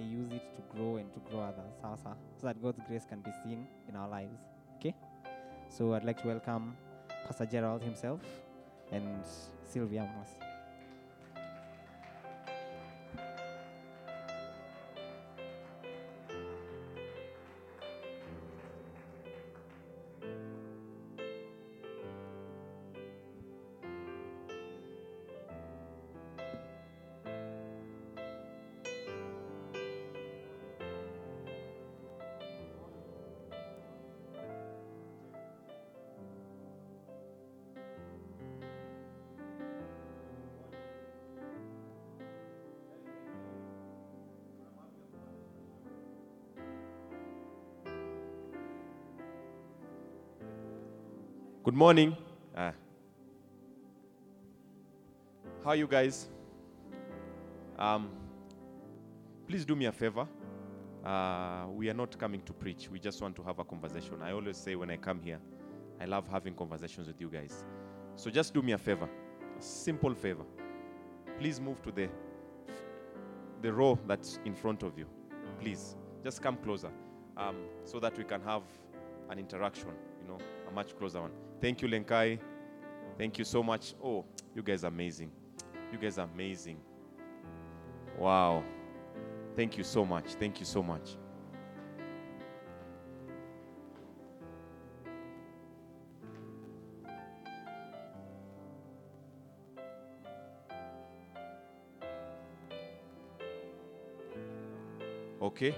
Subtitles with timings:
[0.00, 1.72] may use it to grow and to grow others,
[2.40, 4.38] so that God's grace can be seen in our lives.
[4.76, 4.94] Okay?
[5.68, 6.76] So I'd like to welcome
[7.26, 8.20] Pastor Gerald himself
[8.92, 9.24] and
[9.66, 10.49] Sylvia Mwasi.
[51.70, 52.16] Good morning.
[52.56, 52.72] Ah.
[55.62, 56.26] How are you guys?
[57.78, 58.10] Um,
[59.46, 60.26] please do me a favor.
[61.04, 62.90] Uh, we are not coming to preach.
[62.90, 64.20] We just want to have a conversation.
[64.20, 65.38] I always say when I come here,
[66.00, 67.64] I love having conversations with you guys.
[68.16, 69.08] So just do me a favor,
[69.56, 70.46] a simple favor.
[71.38, 72.08] Please move to the
[73.62, 75.06] the row that's in front of you.
[75.60, 76.90] Please, just come closer,
[77.36, 78.62] um, so that we can have
[79.28, 79.90] an interaction.
[80.20, 81.49] You know, a much closer one.
[81.60, 82.38] Thank you, Lenkai.
[83.18, 83.94] Thank you so much.
[84.02, 85.30] Oh, you guys are amazing.
[85.92, 86.78] You guys are amazing.
[88.18, 88.64] Wow.
[89.56, 90.34] Thank you so much.
[90.34, 91.16] Thank you so much.
[105.42, 105.74] Okay.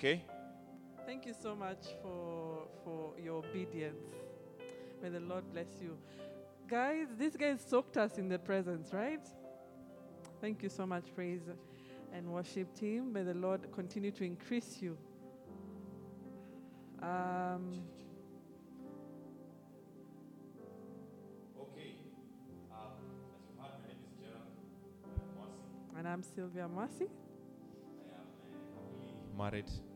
[0.00, 0.24] Okay.
[1.04, 4.00] Thank you so much for for your obedience.
[5.02, 5.98] May the Lord bless you.
[6.66, 9.20] Guys, this guy soaked us in the presence, right?
[10.40, 11.42] Thank you so much, praise
[12.14, 13.12] and worship team.
[13.12, 14.96] May the Lord continue to increase you.
[17.02, 17.82] Um,
[21.60, 21.92] Okay.
[22.72, 22.96] Um,
[23.60, 23.72] as
[24.18, 25.98] you heard, my Gerald Mwasi.
[25.98, 27.08] and I'm Sylvia Mwasi.
[29.36, 29.89] married to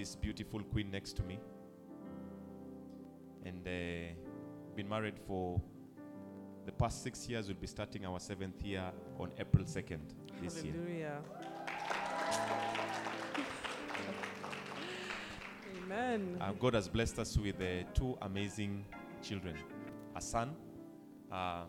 [0.00, 1.38] this beautiful queen next to me.
[3.44, 4.14] And uh,
[4.74, 5.60] been married for
[6.64, 7.48] the past six years.
[7.48, 8.84] We'll be starting our seventh year
[9.18, 10.00] on April 2nd
[10.42, 10.72] this year.
[10.72, 11.18] Hallelujah.
[15.82, 16.38] Amen.
[16.40, 18.86] Uh, God has blessed us with uh, two amazing
[19.22, 19.56] children.
[20.16, 20.56] A son.
[21.30, 21.64] Uh,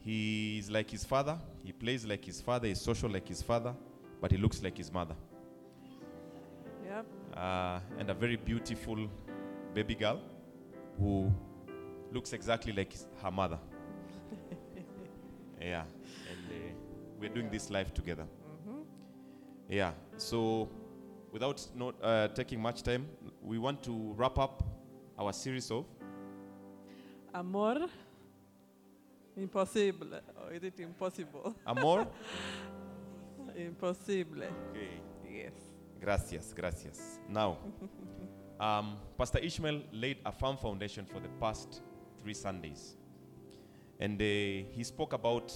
[0.00, 1.38] he is like his father.
[1.62, 2.66] He plays like his father.
[2.66, 3.72] He's social like his father.
[4.20, 5.14] But he looks like his mother.
[7.36, 9.08] Uh, and a very beautiful
[9.74, 10.20] baby girl
[10.98, 11.32] who
[12.12, 13.58] looks exactly like her mother.
[15.60, 15.84] yeah,
[16.30, 16.74] and uh,
[17.18, 18.26] we're doing this live together.
[19.68, 20.68] Yeah, so
[21.30, 23.08] without not uh, taking much time,
[23.42, 24.62] we want to wrap up
[25.18, 25.86] our series of
[27.34, 27.86] Amor.
[29.36, 30.20] Impossible.
[30.42, 31.56] Or is it impossible?
[31.66, 32.06] Amor.
[33.56, 34.42] Impossible.
[34.70, 35.00] okay.
[35.30, 35.71] Yes.
[36.02, 37.20] Gracias, gracias.
[37.28, 37.58] Now,
[38.58, 41.80] um, Pastor Ishmael laid a firm foundation for the past
[42.20, 42.96] three Sundays.
[44.00, 45.54] And uh, he spoke about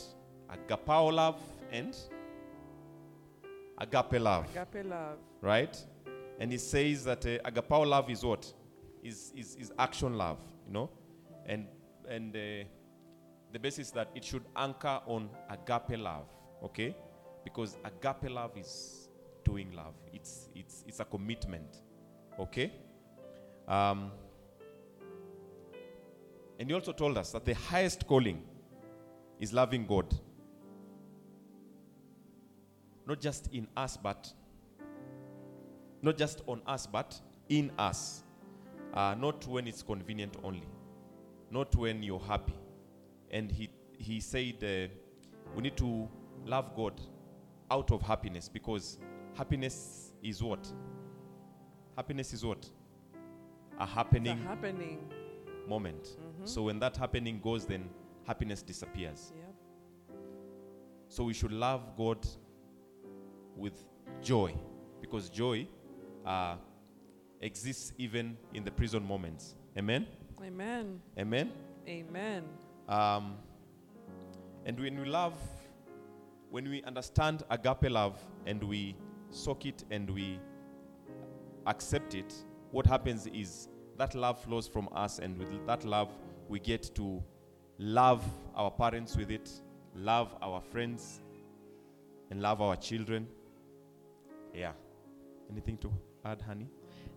[0.49, 1.41] agapao love
[1.73, 1.97] and
[3.79, 5.19] agape love, Agape love.
[5.43, 5.77] right?
[6.39, 8.53] And he says that uh, agapao love is what?
[9.03, 10.91] Is, is, is action love, you know?
[11.47, 11.67] And,
[12.09, 12.39] and uh,
[13.53, 16.29] the basis that it should anchor on agape love,
[16.63, 16.95] okay?
[17.45, 19.09] Because agape love is
[19.45, 19.95] doing love.
[20.27, 21.83] It's, it's, it's a commitment,
[22.39, 22.73] okay?
[23.69, 24.11] Um,
[26.59, 28.43] and he also told us that the highest calling
[29.39, 30.13] is loving God.
[33.07, 34.33] Not just in us, but
[36.03, 38.25] not just on us, but in us.
[38.95, 40.67] Uh, not when it's convenient only,
[41.53, 42.55] not when you're happy.
[43.31, 44.93] And he, he said uh,
[45.55, 46.09] we need to
[46.45, 47.01] love God
[47.71, 48.99] out of happiness because
[49.37, 50.67] happiness is what?
[51.97, 52.69] Happiness is what?
[53.79, 55.01] A happening a happening.
[55.69, 56.17] moment.
[56.45, 57.89] So when that happening goes, then
[58.27, 59.33] happiness disappears.
[59.37, 59.55] Yep.
[61.09, 62.27] So we should love God
[63.57, 63.85] with
[64.23, 64.55] joy
[65.01, 65.67] because joy
[66.25, 66.57] uh,
[67.41, 69.55] exists even in the prison moments.
[69.79, 70.07] Amen?
[70.45, 71.01] Amen.
[71.19, 71.53] Amen?
[71.89, 72.45] Amen.
[72.89, 73.37] Um,
[74.65, 75.39] and when we love,
[76.51, 78.97] when we understand agape love and we
[79.37, 80.41] soak it and we
[81.67, 82.35] accept it,
[82.71, 86.11] what happens is that love flows from us, and with that love,
[86.49, 87.23] we get to
[87.79, 88.25] love
[88.55, 89.51] our parents with it,
[89.95, 91.21] love our friends,
[92.31, 93.27] and love our children.
[94.55, 94.73] Yeah.
[95.51, 95.93] Anything to
[96.25, 96.69] add, honey?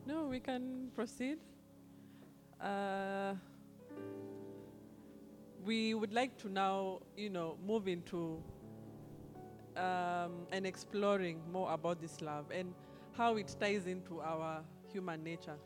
[0.06, 1.40] No, we can proceed.
[2.62, 3.34] Uh,
[5.66, 8.42] we would like to now, you know, move into
[9.80, 12.74] um, and exploring more about this love and
[13.18, 14.62] how it ties into our
[14.92, 15.58] human nature,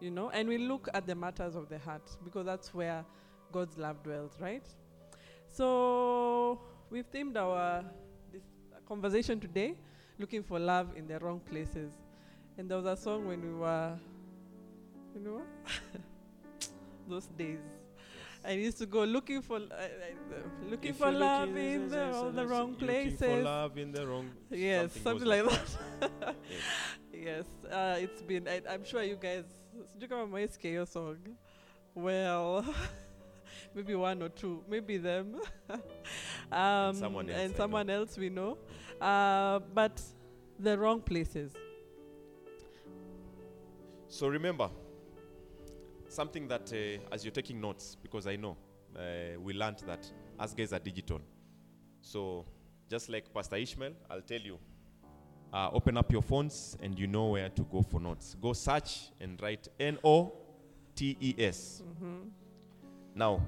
[0.00, 3.04] you know, and we look at the matters of the heart because that's where
[3.52, 4.66] God's love dwells, right?
[5.48, 6.60] So
[6.90, 7.84] we've themed our
[8.86, 9.74] conversation today,
[10.18, 11.92] looking for love in the wrong places.
[12.58, 13.98] And there was a song when we were,
[15.14, 15.42] you know,
[17.08, 17.79] those days.
[18.44, 19.88] I used to go looking for, uh,
[20.68, 23.18] looking If for love looking- in the, all the wrong looking places.
[23.20, 24.30] for love in the wrong.
[24.50, 25.44] Yes, something, goes like
[26.00, 26.10] that.
[26.22, 26.34] Yes.
[27.12, 28.48] yes, uh, it's been.
[28.48, 29.44] I, I'm sure you guys.
[29.98, 31.18] Do you come my SKO song?
[31.94, 32.64] Well,
[33.74, 35.40] maybe one or two, maybe them,
[36.50, 38.56] um, someone else, and someone else we know.
[39.00, 40.00] Uh, but
[40.58, 41.52] the wrong places.
[44.08, 44.70] So remember,
[46.10, 48.56] something that uh, as you're taking notes, because I know
[48.96, 51.20] uh, we learned that us guys are digital.
[52.00, 52.44] So
[52.88, 54.58] just like Pastor Ishmael, I'll tell you,
[55.52, 58.36] uh, open up your phones and you know where to go for notes.
[58.40, 60.32] Go search and write N O
[60.94, 61.82] T E S.
[63.14, 63.42] Now,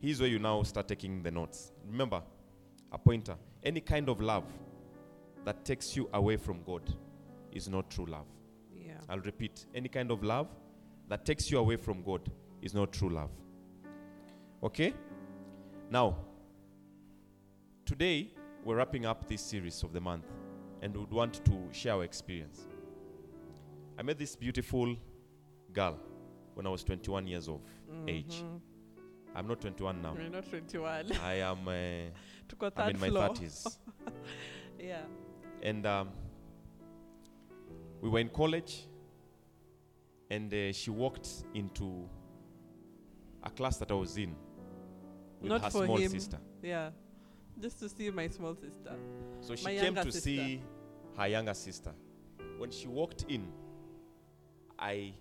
[0.00, 1.72] here's where you now start taking the notes.
[1.86, 2.22] Remember,
[2.92, 3.36] a pointer.
[3.62, 4.44] Any kind of love
[5.44, 6.82] that takes you away from God
[7.52, 8.26] is not true love.
[8.74, 8.92] Yeah.
[9.08, 10.48] I'll repeat any kind of love
[11.08, 12.30] that takes you away from God
[12.62, 13.30] is not true love.
[14.62, 14.92] Okay?
[15.90, 16.16] Now,
[17.86, 18.30] today
[18.64, 20.24] we're wrapping up this series of the month
[20.82, 22.66] and would want to share our experience.
[23.98, 24.94] I met this beautiful
[25.72, 25.98] girl
[26.54, 27.60] when I was 21 years of
[28.06, 28.42] age.
[28.44, 28.60] Mhm.
[29.34, 30.14] I'm not 21 now.
[30.14, 31.12] We're not 21.
[31.24, 33.28] I am uh, I'm in my floor.
[33.30, 33.78] 30s.
[34.80, 35.02] Yeah.
[35.60, 36.10] and um,
[38.00, 38.87] we were in college
[40.30, 42.08] and uh, she walked into
[43.44, 44.34] a class that i was in
[45.40, 46.10] with Not her for small him.
[46.10, 46.90] sister Yeah.
[47.60, 48.94] Just to see my small sister.
[49.40, 50.20] so she My came to sister.
[50.20, 50.62] see
[51.16, 51.92] her younger sister
[52.58, 53.48] when she walked in
[54.78, 55.12] i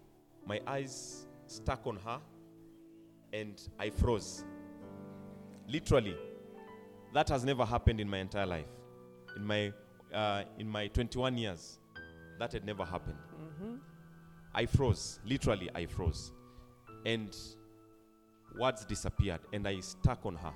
[0.45, 2.19] my eyes stuck on her
[3.33, 4.43] and i froze
[5.67, 6.15] literally
[7.13, 8.69] that has never happened in my entire life
[9.35, 9.71] in my
[10.13, 11.79] uh, in my 21 years
[12.39, 13.17] that had never happened
[13.59, 13.75] hmm
[14.57, 15.19] I froze.
[15.23, 16.31] Literally, I froze.
[17.05, 17.35] And
[18.59, 20.53] words disappeared, and I stuck on her.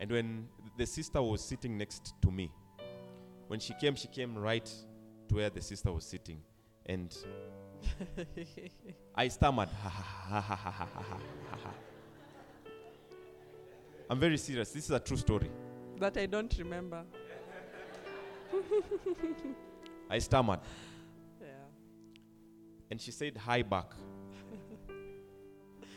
[0.00, 2.50] And when the sister was sitting next to me,
[3.46, 4.68] when she came, she came right
[5.28, 6.40] to where the sister was sitting.
[6.86, 7.16] And
[9.14, 9.68] I stammered.
[9.68, 11.04] "Ha, ha, ha, ha, ha, ha, ha,
[11.50, 11.74] ha, ha."
[14.10, 14.72] I'm very serious.
[14.72, 15.50] This is a true story.
[16.00, 17.04] that I don't remember.
[20.10, 20.60] I stammered.
[22.90, 23.92] And she said hi back.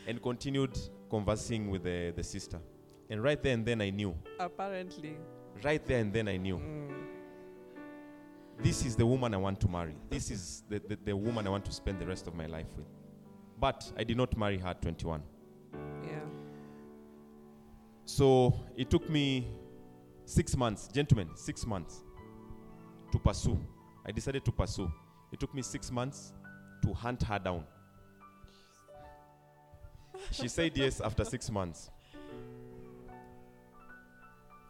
[0.06, 0.78] and continued
[1.10, 2.58] conversing with the, the sister.
[3.10, 4.14] And right there and then I knew.
[4.38, 5.16] Apparently.
[5.62, 6.56] Right there and then I knew.
[6.56, 6.94] Mm.
[8.58, 9.96] This is the woman I want to marry.
[10.08, 12.68] This is the, the, the woman I want to spend the rest of my life
[12.76, 12.86] with.
[13.58, 15.22] But I did not marry her at 21.
[16.04, 16.10] Yeah.
[18.04, 19.48] So it took me
[20.24, 22.04] six months, gentlemen, six months
[23.10, 23.58] to pursue.
[24.06, 24.90] I decided to pursue.
[25.32, 26.32] It took me six months
[26.84, 27.64] to hunt her down.
[30.30, 31.90] She said yes after six months.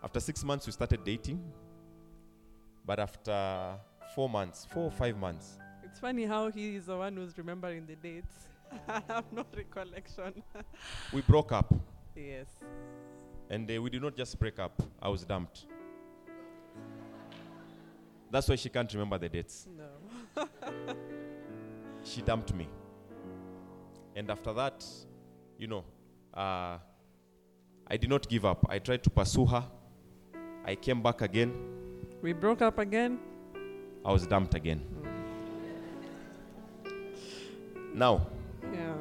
[0.03, 1.43] After six months, we started dating.
[2.87, 3.77] But after
[4.15, 7.87] four months, four or five months, It's funny how he is the one who's remembering
[7.87, 8.35] the dates.
[8.89, 10.43] I have no recollection.
[11.13, 11.73] we broke up.
[12.17, 12.47] yes.
[13.51, 15.67] And uh, we did not just break up, I was dumped.
[18.31, 19.67] That's why she can't remember the dates.
[19.77, 20.47] No.
[22.05, 22.69] she dumped me.
[24.15, 24.85] And after that,
[25.59, 25.85] you know,
[26.33, 26.79] uh,
[27.87, 28.65] I did not give up.
[28.69, 29.65] I tried to pursue her.
[30.65, 31.53] I came back again.
[32.23, 33.19] We broke up again.
[34.05, 34.81] I was dumped again.
[37.95, 38.27] Now,
[38.73, 38.95] Yeah.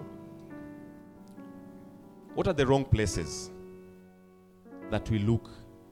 [2.35, 3.49] what are the wrong places
[4.91, 5.49] that we look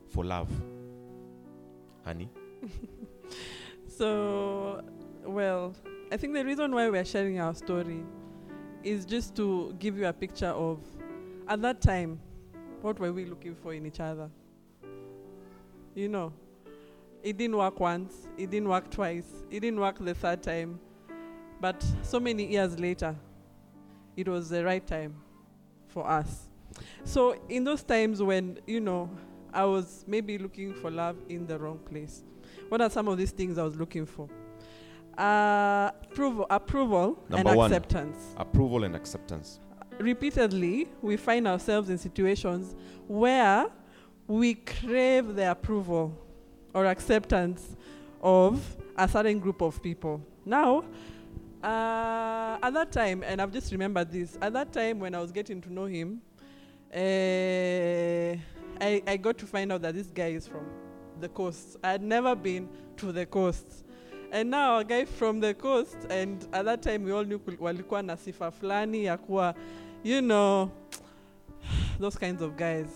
[0.10, 0.50] for love?
[2.06, 2.30] Honey?
[3.88, 4.82] So,
[5.26, 5.76] well,
[6.14, 8.04] I think the reason why we're sharing our story
[8.84, 10.80] is just to give you a picture of,
[11.48, 12.20] at that time,
[12.82, 14.30] what were we looking for in each other?
[15.96, 16.34] You know,
[17.24, 20.82] it didn't work once, it didn't work twice, it didn't work the third time.
[21.62, 23.16] But so many years later,
[24.18, 25.16] it was the right time
[25.88, 26.50] for us.
[27.06, 29.10] So, in those times when, you know,
[29.54, 32.26] I was maybe looking for love in the wrong place,
[32.68, 34.28] what are some of these things I was looking for?
[35.18, 37.72] Uh, approval, approval and one.
[37.72, 39.60] acceptance Approval and acceptance.
[40.00, 42.76] repeatedly we find ourselves in situations
[43.08, 43.68] where
[44.28, 46.18] we crave the approval
[46.74, 47.76] or acceptance
[48.22, 50.22] of a certain group of people.
[50.46, 50.86] Now,
[51.62, 55.32] uh, at that time, and I've just remembered this, at that time when I was
[55.32, 56.22] getting to know him,
[56.94, 58.38] uh,
[58.82, 60.66] I, I got to find out that this guy is from
[61.20, 61.78] the coast.
[61.84, 63.86] I had never been to the coast.
[64.32, 68.04] And now a guy from the coast, and at that time we all knew walikuwa
[68.04, 69.56] na sifa fulani ya kuwa
[70.04, 70.72] you know,
[72.00, 72.88] those kinds of guys.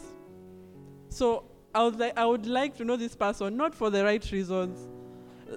[1.10, 4.32] So I would like I would like to know this person not for the right
[4.32, 4.80] reasons.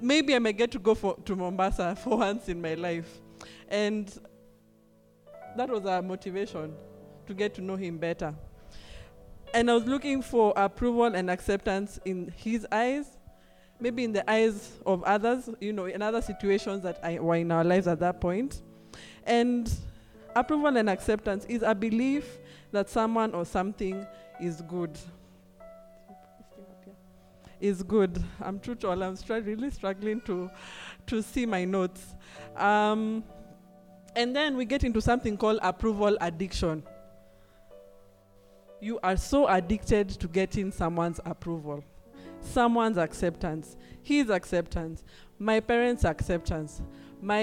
[0.03, 3.21] Maybe I may get to go for to Mombasa for once in my life,
[3.69, 4.13] and
[5.57, 6.75] that was our motivation
[7.27, 8.35] to get to know him better.
[9.55, 13.18] And I was looking for approval and acceptance in his eyes,
[13.81, 17.53] maybe in the eyes of others, you know, in other situations that I, were in
[17.53, 18.63] our lives at that point.
[19.25, 19.71] And
[20.35, 22.39] approval and acceptance is a belief
[22.73, 24.07] that someone or something
[24.41, 24.99] is good.
[27.61, 28.23] Is good.
[28.41, 29.03] I'm true to all.
[29.03, 30.51] I'm str- really struggling to,
[31.09, 32.15] to see my notes.
[32.57, 33.25] Um,
[34.15, 36.83] and then we get into something called approval addiction.
[38.81, 41.83] You are so addicted to getting someone's approval,
[42.41, 45.05] someone's acceptance, his acceptance,
[45.39, 46.83] my parents' acceptance,
[47.21, 47.41] my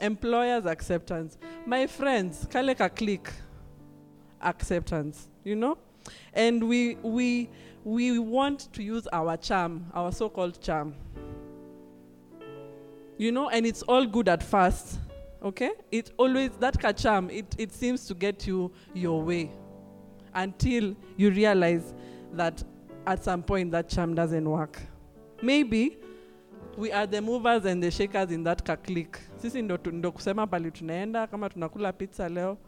[0.00, 3.30] employer's acceptance, my friends, kaleka click
[4.40, 5.78] acceptance, you know?
[6.32, 7.50] And we we
[7.84, 10.94] we want to use our charm, our so-called charm.
[13.16, 14.98] You know, and it's all good at first.
[15.42, 15.72] Okay?
[15.90, 19.50] It always that charm, it, it seems to get you your way
[20.34, 21.94] until you realize
[22.32, 22.62] that
[23.08, 24.78] at some point that charm doesn't work.
[25.42, 25.96] Maybe
[26.76, 29.18] we are the movers and the shakers in that click.
[29.36, 32.58] Sisi ndo, ndo kusema pali tunaenda kama tunakula pizza leo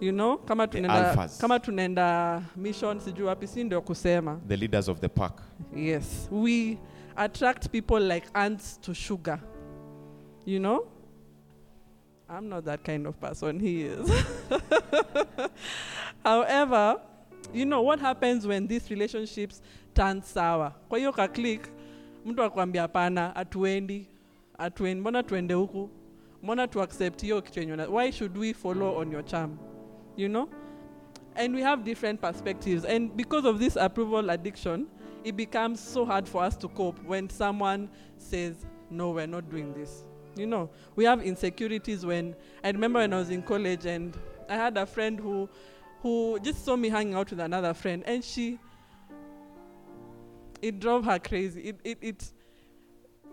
[0.00, 5.00] you know kama tunaenda kama tunaenda mission sijui wapi si ndio kusema The leaders of
[5.00, 5.42] the pack.
[5.76, 6.78] yes we
[7.16, 9.38] attract people like ants to sugar
[10.46, 10.86] you know
[12.38, 14.10] i'm not that kind of person he is
[16.24, 17.00] however
[17.52, 19.62] you know what happens when these relationships
[19.94, 20.72] turn sour?
[20.88, 21.68] Kwa hiyo ka click
[22.26, 24.06] mtu akwambia hapana atuendi
[24.58, 25.90] atuendi mbona tuende huku?
[26.42, 29.58] Mbona tu accept hiyo kitu yenye why should we follow on your charm?
[30.16, 30.48] You know?
[31.36, 32.84] And we have different perspectives.
[32.84, 34.86] And because of this approval addiction
[35.24, 39.74] it becomes so hard for us to cope when someone says no we're not doing
[39.74, 40.04] this.
[40.36, 40.70] You know?
[40.96, 44.16] We have insecurities when i remember when i was in college and
[44.48, 45.48] i had a friend who
[46.02, 48.58] who just saw me hanging out with another friend and she
[50.62, 52.32] it drove her crazy it it, it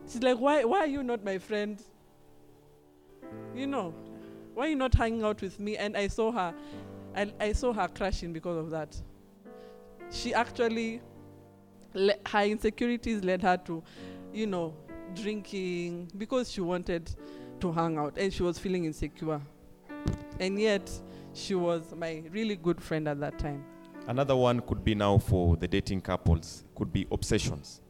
[0.08, 1.82] she's like why why are you not my friend
[3.56, 3.94] you know
[4.54, 6.54] why are you not hanging out with me and i saw her
[7.16, 8.96] I, I saw her crashing because of that.
[10.12, 11.02] She actually,
[11.94, 13.82] le- her insecurities led her to,
[14.34, 14.74] you know,
[15.14, 17.10] drinking because she wanted
[17.62, 19.42] to hang out and she was feeling insecure.
[20.40, 20.92] And yet,
[21.36, 23.64] she was my really good friend at that time.
[24.08, 27.82] Another one could be now for the dating couples, could be obsessions.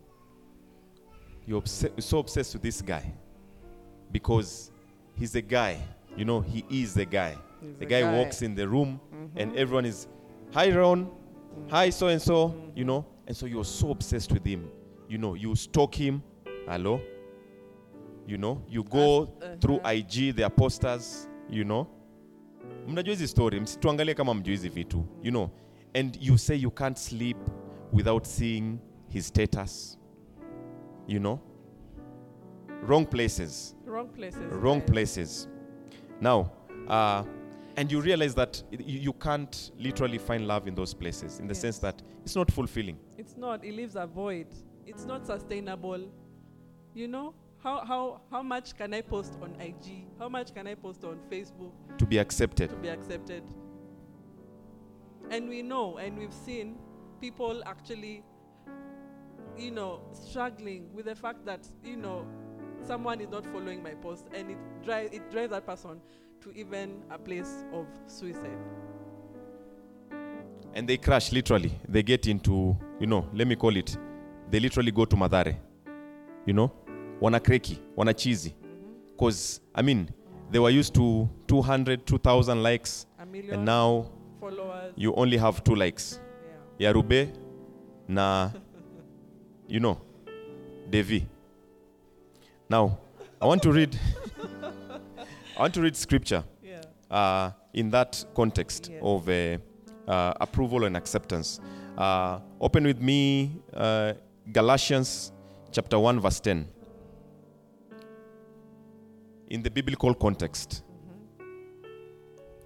[1.45, 3.13] You're obse- so obsessed with this guy
[4.11, 4.71] because
[5.13, 5.77] he's a guy.
[6.17, 7.37] You know, he is the guy.
[7.61, 8.99] He's The a guy, walks in the room
[9.35, 10.07] and everyone is,
[10.51, 11.09] hi, Ron.
[11.69, 12.55] Hi, so and so.
[12.75, 14.69] You know, and so you're so obsessed with him.
[15.07, 16.23] You know, you stalk him.
[16.67, 16.99] Hello?
[18.25, 19.89] You know, you go uh, through uh-huh.
[19.89, 21.87] IG, their posters, you know.
[22.87, 25.49] Mnajua hizi story, msituangalie kama mjui hizi vitu, you know.
[25.93, 27.37] And you say you can't sleep
[27.93, 28.77] without seeing
[29.09, 29.99] his status,
[31.07, 31.39] you know.
[32.87, 34.41] Wrong places, Wrong places.
[34.61, 34.91] wrong guys.
[34.91, 35.49] places.
[36.21, 36.41] Now,
[36.87, 37.23] uh,
[37.77, 41.55] and you realize that you, you can't literally find love in those places in the
[41.55, 42.97] sense that it's not fulfilling.
[43.17, 43.63] It's not.
[43.65, 44.47] It leaves a void.
[44.85, 45.99] It's not sustainable.
[46.93, 47.33] You know
[47.65, 50.05] how how how much can I post on IG?
[50.19, 52.69] How much can I post on Facebook To be accepted.
[52.69, 53.43] to be accepted?
[55.31, 56.77] And we know, and we've seen
[57.19, 58.23] people actually,
[59.57, 62.27] you know, struggling with the fact that you know
[62.85, 65.99] someone is not following my post, and it drives it drives that person
[66.41, 68.59] to even a place of suicide.
[70.75, 73.97] and they crash literally they get into you know let me call it
[74.51, 75.55] they literally go to Mathare,
[76.45, 76.69] you know
[77.21, 78.53] wana kreki wana chizi
[79.17, 80.09] Because, I mean,
[80.51, 83.07] they were used to 200, 2,000 likes,
[83.51, 84.07] and now
[84.41, 84.93] followers.
[84.97, 86.19] you only have two likes.
[86.79, 87.27] yeah.
[88.09, 88.51] Na,
[89.69, 89.97] you know,
[90.89, 91.25] Devi.
[92.69, 92.97] Now,
[93.41, 93.97] I want to read,
[95.57, 96.81] I want to read scripture Yeah.
[97.09, 99.01] uh, in that context Yes.
[99.01, 99.57] of uh,
[100.11, 101.61] uh, approval and acceptance.
[101.97, 104.13] Uh, open with me uh,
[104.51, 105.31] Galatians
[105.71, 106.67] chapter 1, verse 10.
[109.55, 110.83] In the biblical context,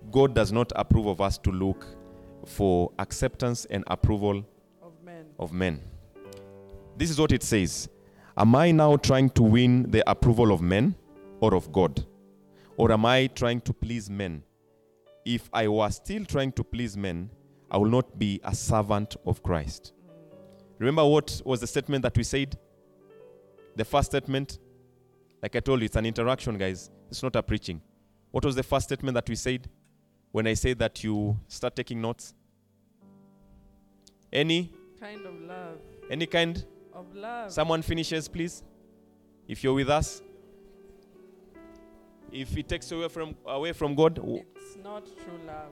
[0.09, 1.85] God does not approve of us to look
[2.47, 4.43] for acceptance and approval
[4.81, 5.25] Of men.
[5.37, 5.81] of men.
[6.97, 7.89] This is what it says
[8.35, 10.95] Am I now trying to win the approval of men
[11.41, 12.07] or of God?
[12.75, 14.41] Or am I trying to please men?
[15.25, 17.29] If I was still trying to please men,
[17.69, 19.93] I will not be a servant of Christ.
[20.79, 22.57] Remember what was the statement that we said?
[23.75, 24.57] The first statement?
[25.41, 26.89] Like I told you, it's an interaction, guys.
[27.09, 27.81] It's not a preaching.
[28.31, 29.67] What was the first statement that we said
[30.31, 32.33] when I said that you start taking notes?
[34.31, 34.71] Any?
[34.99, 35.77] Kind of love.
[36.11, 36.63] Any kind?
[36.93, 37.51] Of love.
[37.51, 38.63] Someone finishes, please.
[39.47, 40.21] If you're with us.
[42.31, 44.19] If it takes away from away from God,
[44.55, 45.71] It's not true love.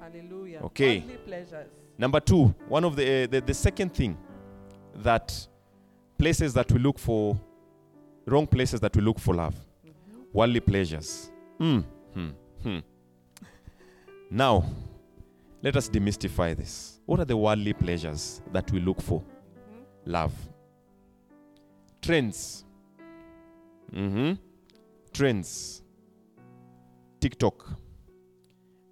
[0.00, 0.60] Hallelujah.
[0.64, 1.00] Okay.
[1.24, 1.68] Pleasures.
[1.96, 4.18] number two, one of the, uh, the the second thing
[4.96, 5.46] that
[6.18, 7.38] places that we look for,
[8.26, 9.54] wrong places that we look for love,
[10.32, 11.30] worldly pleasures.
[11.60, 12.28] Mm, hmm,
[12.62, 12.78] hmm.
[14.30, 14.64] Now,
[15.62, 17.00] let us demystify this.
[17.06, 19.22] What are the worldly pleasures that we look for?
[20.04, 20.32] Love.
[22.00, 22.64] Trends.
[23.92, 24.32] hmm
[25.12, 25.82] Trends.
[27.20, 27.78] TikTok.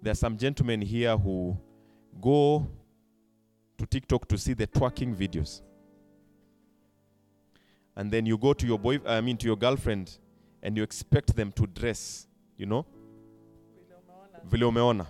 [0.01, 1.57] There are some gentlemen here who
[2.21, 2.65] go
[3.77, 5.61] to TikTok to see the twerking videos.
[8.01, 10.17] And then you go to your boy, I mean to your girlfriend,
[10.63, 12.25] and you expect them to dress,
[12.57, 12.83] you know,
[14.43, 15.05] vile umeona.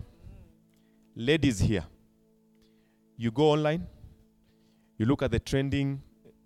[1.16, 1.86] Ladies here,
[3.16, 3.88] you go online,
[4.98, 6.02] you look at the trending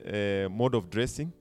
[0.06, 1.34] uh, mode of dressing,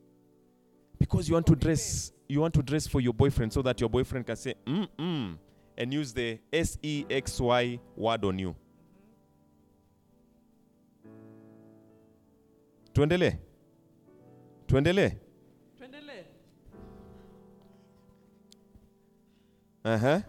[0.98, 3.90] because you want to dress, you want to dress for your boyfriend so that your
[3.90, 5.36] boyfriend can say mm mm
[5.76, 8.56] and use the S E X Y word on you.
[12.94, 13.36] Tuendelee.
[14.74, 15.12] Tuendelee.
[15.78, 16.24] Tuendelee.
[19.84, 20.20] Uh-huh.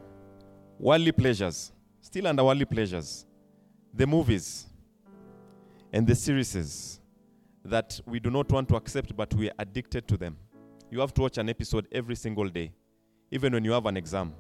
[0.80, 1.72] Worldly pleasures.
[2.00, 3.26] Still under worldly pleasures.
[3.92, 4.68] The movies
[5.92, 7.00] and the series
[7.64, 10.38] that we do not want to accept, but we are addicted to them.
[10.92, 12.72] You have to watch an episode every single day,
[13.32, 14.32] even when you have an exam.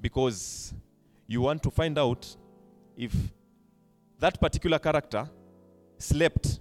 [0.00, 0.72] Because
[1.26, 2.36] you want to find out
[2.96, 3.12] if
[4.20, 5.28] that particular character
[5.98, 6.60] slept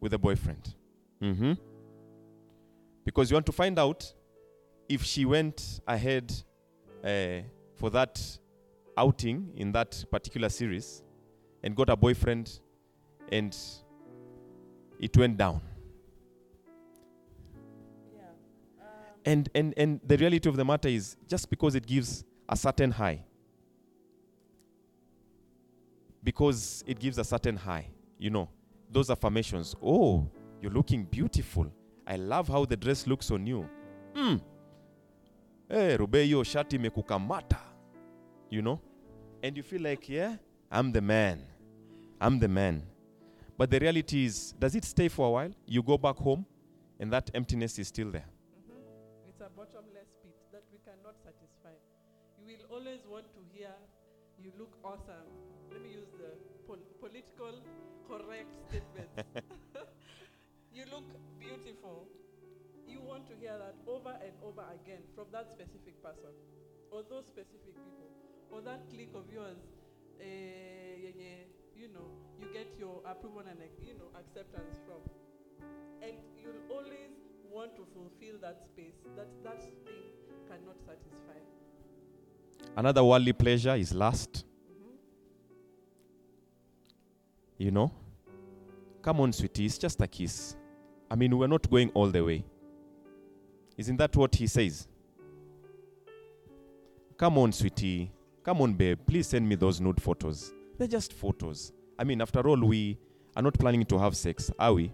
[0.00, 0.74] with a boyfriend.
[1.20, 1.52] Hmm
[3.04, 4.12] Because you want to find out
[4.88, 6.32] if she went ahead
[7.04, 7.40] uh,
[7.76, 8.20] for that
[8.96, 11.02] outing in that particular series
[11.62, 12.60] and got a boyfriend
[13.30, 13.56] and
[14.98, 15.60] it went down.
[18.12, 18.20] Yeah.
[18.80, 18.86] Um,
[19.24, 22.90] And, and, and the reality of the matter is just because it gives a certain
[22.90, 23.24] high,
[26.22, 27.86] because it gives a certain high,
[28.18, 28.48] you know,
[28.90, 29.74] those affirmations.
[29.82, 30.28] Oh,
[30.62, 31.66] you're looking beautiful.
[32.06, 33.68] I love how the dress looks on you.
[34.14, 34.40] Mm.
[35.68, 37.58] Hey, Rube, hiyo shati imekukamata.
[38.50, 38.78] You know?
[39.42, 40.36] And you feel like, yeah,
[40.70, 41.38] I'm the man.
[42.20, 42.82] I'm the man.
[43.58, 45.52] But the reality is, does it stay for a while?
[45.66, 46.44] You go back home
[46.98, 48.24] and that emptiness is still there.
[48.70, 49.28] mhm.
[49.28, 51.74] It's a bottomless pit that we cannot satisfy.
[52.38, 53.74] You will always want to hear,
[54.42, 55.26] you look awesome.
[55.70, 56.30] Let me use the
[56.66, 57.60] pol- political
[58.08, 59.22] correct statements.
[60.78, 61.10] you look
[61.40, 62.06] beautiful.
[62.86, 66.30] You want to hear that over and over again from that specific person
[66.94, 68.06] or those specific people
[68.50, 69.58] or that clique of yours.
[70.20, 72.06] Eh, yenye, you know,
[72.38, 75.02] you get your approval and you know acceptance from,
[76.02, 77.10] and you'll always
[77.50, 80.14] want to fulfill that space that that thing
[80.48, 81.38] cannot satisfy.
[82.76, 84.44] Another worldly pleasure is lust.
[84.70, 84.94] Mm-hmm.
[87.58, 87.92] You know?
[89.02, 90.56] Come on, sweetie, it's just a kiss.
[91.10, 92.44] I mean, we're not going all the way.
[93.76, 94.88] Isn't that what he says?
[97.16, 98.12] Come on, sweetie.
[98.44, 98.98] Come on, babe.
[99.06, 100.52] Please send me those nude photos.
[100.76, 101.72] They're just photos.
[101.98, 102.98] I mean, after all, we
[103.36, 104.92] are not planning to have sex, are we?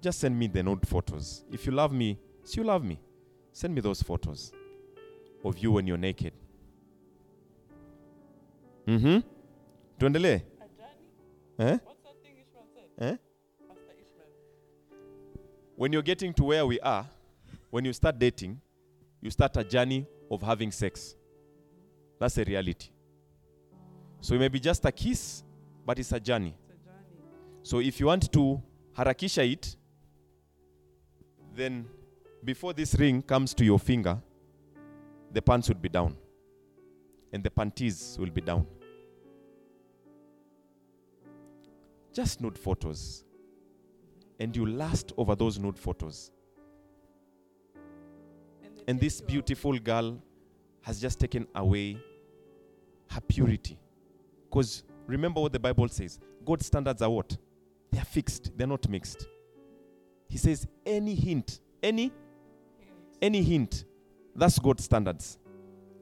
[0.00, 1.44] Just send me the nude photos.
[1.50, 2.98] If you love me, so you love me.
[3.52, 4.52] Send me those photos
[5.44, 6.32] of you when you're naked.
[8.86, 9.18] Mm-hmm.
[9.98, 10.42] Tuendelee.
[11.58, 11.78] Eh?
[11.84, 11.95] what's
[15.76, 17.06] When you're getting to where we are,
[17.70, 18.58] when you start dating,
[19.20, 21.14] you start a journey of having sex.
[22.18, 22.88] That's a reality.
[24.22, 25.44] So it may be just a kiss,
[25.84, 26.56] but it's a journey.
[26.64, 27.04] It's a journey.
[27.62, 28.62] So if you want to
[28.96, 29.76] harakisha it,
[31.54, 31.86] then
[32.42, 34.18] before this ring comes to your finger,
[35.30, 36.16] the pants would be down.
[37.34, 38.66] And the panties will be down.
[42.14, 43.25] Just nude photos.
[44.38, 46.30] And you last over those nude photos.
[48.62, 50.18] And, And this beautiful girl
[50.82, 51.98] has just taken away
[53.10, 53.78] her purity.
[54.48, 57.36] Because remember what the Bible says God's standards are what?
[57.90, 59.26] They are fixed, they're not mixed.
[60.28, 62.12] He says, any hint, any, Hint.
[63.22, 63.84] any hint,
[64.34, 65.38] that's God's standards.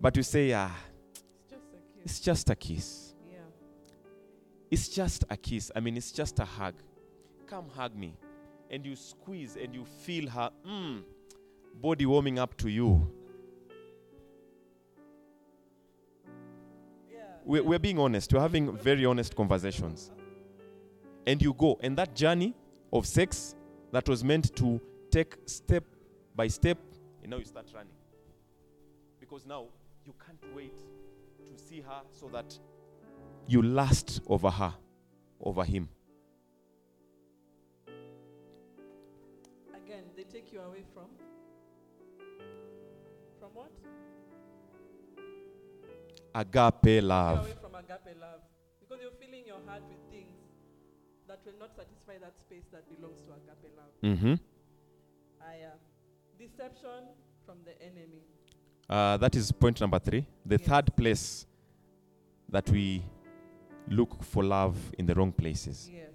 [0.01, 0.71] But you say, ah,
[1.47, 2.05] It's just a kiss.
[2.05, 3.15] it's just a kiss.
[3.31, 3.39] Yeah.
[4.71, 5.71] It's just a kiss.
[5.77, 6.75] I mean, it's just a hug.
[7.47, 8.15] Come hug me.
[8.75, 11.01] And you squeeze and you feel her mm,
[11.81, 13.09] body warming up to you.
[17.09, 17.21] Yeah.
[17.45, 18.33] We're, we're being honest.
[18.33, 20.11] We're having very honest conversations.
[21.25, 21.79] And you go.
[21.85, 22.53] And that journey
[22.93, 23.55] of sex
[23.93, 25.85] that was meant to take step
[26.35, 26.79] by step,
[27.23, 27.93] and now you start running.
[29.21, 29.67] Because now
[30.05, 30.77] you can't wait
[31.47, 32.59] to see her so that
[33.47, 34.75] you last over her,
[35.41, 35.89] over him.
[40.35, 41.05] Take you away from.
[43.39, 43.71] From what?
[46.35, 47.39] Agape love.
[47.47, 48.41] away from agape love.
[48.81, 50.35] Because you're filling your heart with things
[51.29, 53.93] that will not satisfy that space that belongs to agape love.
[54.03, 54.35] Mm-hmm.
[55.41, 55.77] I, uh,
[56.37, 57.15] deception
[57.47, 58.23] from the enemy.
[58.91, 60.27] Uh, that is point number three.
[60.45, 60.69] The Yes.
[60.69, 61.47] third place
[62.49, 63.05] that we
[63.89, 65.89] look for love in the wrong places.
[65.93, 66.11] Yes,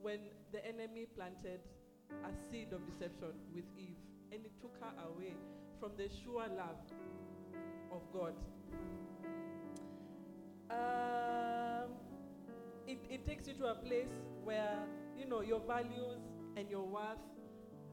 [0.00, 0.20] when
[0.52, 1.60] the enemy planted
[2.24, 3.96] a seed of deception with Eve
[4.32, 5.34] and it took her away
[5.80, 6.78] from the sure love
[7.92, 8.34] of God.
[10.70, 11.90] Um,
[12.86, 14.12] it, it takes you to a place
[14.44, 14.78] where
[15.16, 16.20] you know your values
[16.56, 17.18] and your worth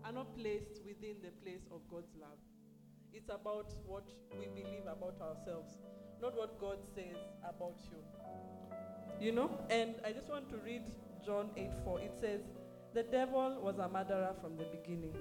[0.03, 2.39] are not placed within the place of God's love.
[3.13, 5.77] It's about what we believe about ourselves,
[6.21, 7.97] not what God says about you.
[9.23, 9.49] You know?
[9.69, 10.83] And I just want to read
[11.25, 11.99] John 8 4.
[12.01, 12.41] It says,
[12.93, 15.15] The devil was a murderer from the beginning,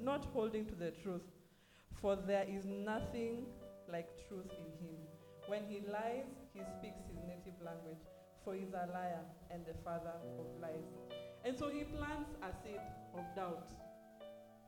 [0.00, 1.22] not holding to the truth,
[2.00, 3.46] for there is nothing
[3.90, 4.96] like truth in him.
[5.46, 8.04] When he lies, he speaks his native language,
[8.44, 10.84] for he is a liar and the father of lies.
[11.44, 12.80] And so he plants a seed
[13.16, 13.70] of doubt,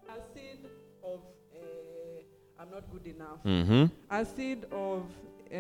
[0.08, 0.66] a seed
[1.04, 1.20] of
[1.54, 2.22] uh,
[2.58, 3.86] I'm not good enough, Mm-hmm.
[4.10, 5.04] a seed of
[5.52, 5.56] uh,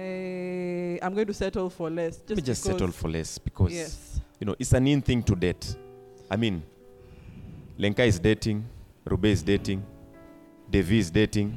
[1.04, 2.16] I'm going to settle for less.
[2.18, 4.20] Just Let me just settle for less because Yes.
[4.38, 5.76] you know it's an in thing to date.
[6.30, 6.62] I mean,
[7.78, 8.64] Lenka is dating,
[9.04, 9.84] Rube is dating,
[10.70, 11.56] Devi is dating.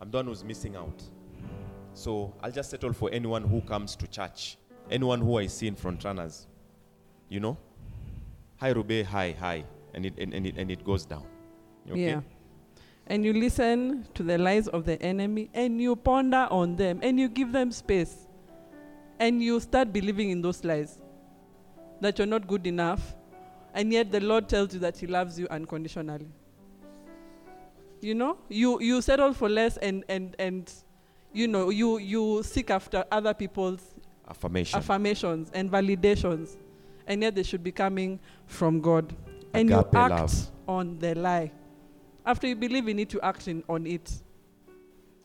[0.00, 1.02] I'm the one who's missing out.
[1.94, 4.58] So I'll just settle for anyone who comes to church,
[4.90, 6.46] anyone who I see in front runners.
[7.28, 7.56] You know?
[8.56, 9.64] Hi Rube, hi, hi.
[9.94, 11.24] And it and, and it and it goes down.
[11.88, 12.06] Okay?
[12.06, 12.20] Yeah.
[13.06, 17.18] And you listen to the lies of the enemy and you ponder on them and
[17.18, 18.26] you give them space.
[19.20, 21.00] And you start believing in those lies
[22.00, 23.14] that you're not good enough.
[23.74, 26.28] And yet the Lord tells you that He loves you unconditionally.
[28.00, 28.38] You know?
[28.48, 30.72] You you settle for less and and and
[31.32, 33.94] you know you you seek after other people's
[34.28, 34.78] Affirmation.
[34.78, 36.56] affirmations and validations,
[37.06, 39.14] and yet they should be coming from God.
[39.52, 40.50] And you act love.
[40.66, 41.52] on the lie.
[42.26, 44.10] After you believe in it, you act in, on it.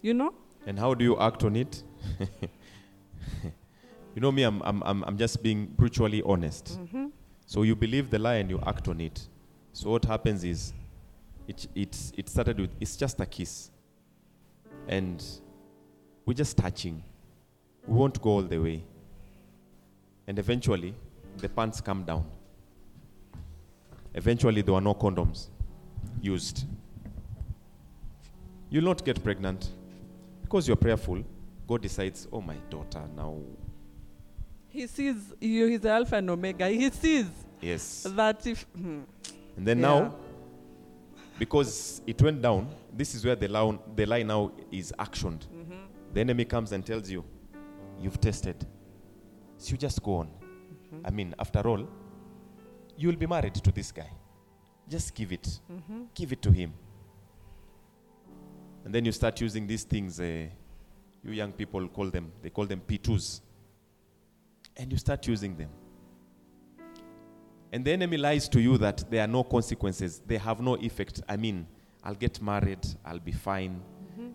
[0.02, 0.34] You know?
[0.66, 1.84] And how do you act on it?
[4.16, 6.78] you know me, I'm, I'm, I'm, I'm just being brutally honest.
[6.80, 7.08] Mm-hmm.
[7.46, 9.28] So you believe the lie and you act on it.
[9.74, 10.74] So what happens is,
[11.48, 13.72] it, it's, it started with, it's just a kiss.
[14.88, 15.24] And
[16.26, 17.04] we're just touching.
[17.88, 18.84] We won't go all the way.
[20.28, 20.94] And eventually,
[21.38, 22.26] the pants come down.
[24.14, 25.48] Eventually, there were no condoms
[26.22, 26.66] used.
[28.70, 29.70] You'll not get pregnant.
[30.42, 31.24] Because you're prayerful,
[31.68, 33.38] God decides, oh, my daughter, now,
[34.68, 36.68] He sees you, he's Alpha and Omega.
[36.68, 37.28] He sees
[37.62, 38.06] yes.
[38.16, 38.64] that if.
[38.76, 39.02] hmm,
[39.58, 39.88] And then yeah.
[39.88, 40.16] now,
[41.38, 45.42] because it went down, this is where the lie, the lie now is actioned.
[45.48, 45.78] Mhm.
[46.14, 47.24] The enemy comes and tells you,
[48.00, 48.66] you've tested.
[49.58, 50.28] So you just go on.
[50.28, 51.06] Mm-hmm.
[51.06, 51.88] I mean, after all,
[52.98, 54.10] you'll be married to this guy.
[54.88, 55.60] Just give it.
[55.72, 56.08] Mhm.
[56.16, 56.74] Give it to him.
[58.90, 60.48] And then you start using these things, uh,
[61.24, 63.42] you young people call them, they call them P2s.
[64.76, 65.70] And you start using them.
[67.72, 71.22] And the enemy lies to you that there are no consequences, they have no effect.
[71.30, 71.68] I mean,
[72.04, 73.80] I'll get married, I'll be fine,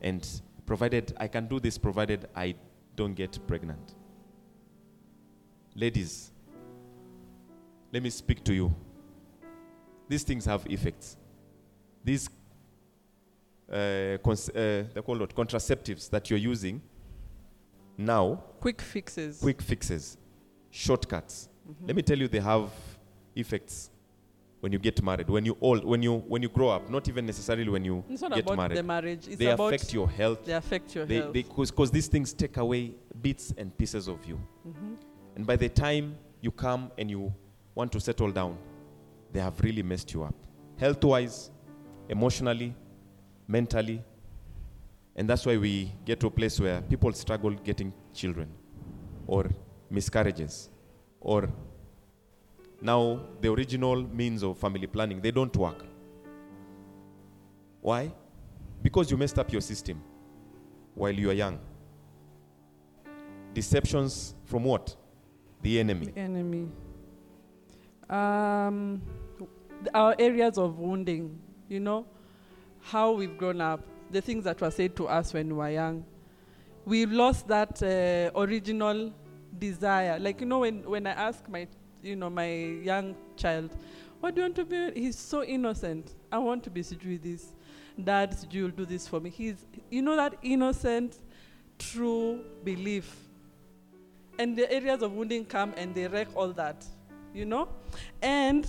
[0.03, 0.25] and
[0.67, 2.55] provided I can do this, provided I
[2.95, 3.97] don't get pregnant.
[5.75, 6.31] Ladies,
[7.93, 8.73] let me speak to you.
[10.09, 11.17] These things have effects.
[12.05, 12.29] These
[13.71, 15.35] uh, cons- uh, they're called what?
[15.35, 16.81] contraceptives that you're using
[17.97, 19.41] now, Quick fixes.
[19.41, 20.17] quick fixes,
[20.71, 21.49] shortcuts.
[21.87, 22.71] Let me tell you, they have
[23.37, 23.91] effects
[24.61, 26.91] when you get married, when you old, when you when you grow up.
[26.91, 28.77] Not even necessarily when you It's not get about married.
[28.79, 29.29] the marriage.
[29.29, 30.45] It's they affect your health.
[30.45, 31.33] they affect your They health.
[31.33, 34.39] because these things take away bits and pieces of you.
[34.67, 34.97] Mhm.
[35.37, 37.33] And by the time you come and you
[37.75, 38.59] want to settle down,
[39.33, 40.35] they have really messed you up.
[40.77, 41.51] Health wise,
[42.09, 42.75] emotionally,
[43.47, 44.03] mentally.
[45.17, 48.49] And that's why we get to a place where people struggle getting children
[49.27, 49.51] or
[49.91, 50.71] miscarriages
[51.21, 51.49] or
[52.81, 55.85] now the original means of family planning they don't work.
[57.81, 58.13] Why?
[58.83, 60.03] Because you messed up your system
[60.95, 61.59] while you are young.
[63.55, 64.97] Deceptions from what?
[65.63, 66.07] The enemy.
[66.07, 66.69] The enemy.
[68.11, 69.01] Um,
[69.95, 72.07] our areas of wounding, you know,
[72.85, 76.05] how we've grown up, the things that were said to us when we were young.
[76.85, 79.13] We lost that uh, original
[79.59, 80.19] desire.
[80.19, 81.67] Like, you know, when, when I ask my,
[82.03, 83.75] you know, my young child,
[84.21, 85.01] what do you want to be?
[85.01, 86.15] He's so innocent.
[86.31, 87.55] I want to be with this.
[88.03, 89.31] Dad, you'll do this for me.
[89.31, 91.21] He's, you know, that innocent,
[91.79, 93.17] true belief
[94.39, 96.85] and the areas of wounding come and they wreck all that,
[97.33, 97.69] you know?
[98.21, 98.67] And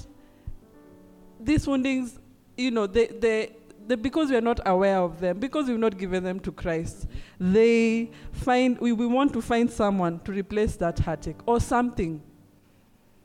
[1.39, 2.19] these woundings,
[2.55, 3.51] you know, they, they,
[3.87, 7.07] they, because we are not aware of them, because we've not given them to Christ,
[7.39, 12.21] they find, we, we want to find someone to replace that heartache or something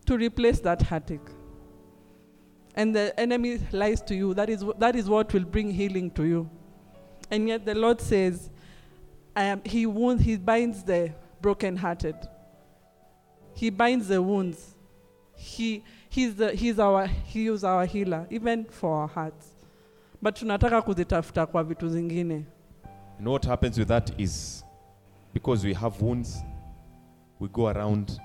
[0.06, 1.28] to replace that heartache.
[2.74, 4.34] And the enemy lies to you.
[4.34, 6.50] That is, that is what will bring healing to you.
[7.30, 8.50] And yet the Lord says,
[9.36, 12.16] am, he, wounds, he binds the brokenhearted.
[13.54, 14.74] He binds the wounds.
[15.36, 19.48] He, he's, the, he's our, he is our healer, even for our hearts.
[20.22, 22.44] But tunataka kuzitafuta kwa vitu zingine.
[23.18, 24.64] And what happens with that is
[25.34, 26.44] because we have wounds,
[27.40, 28.20] we go around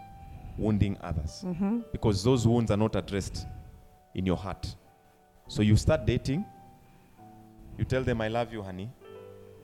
[0.58, 1.79] wounding others Mm-hmm.
[1.91, 3.47] because those wounds are not addressed
[4.13, 4.67] in your heart.
[5.47, 6.45] So you start dating,
[7.77, 8.89] you tell them, I love you, honey.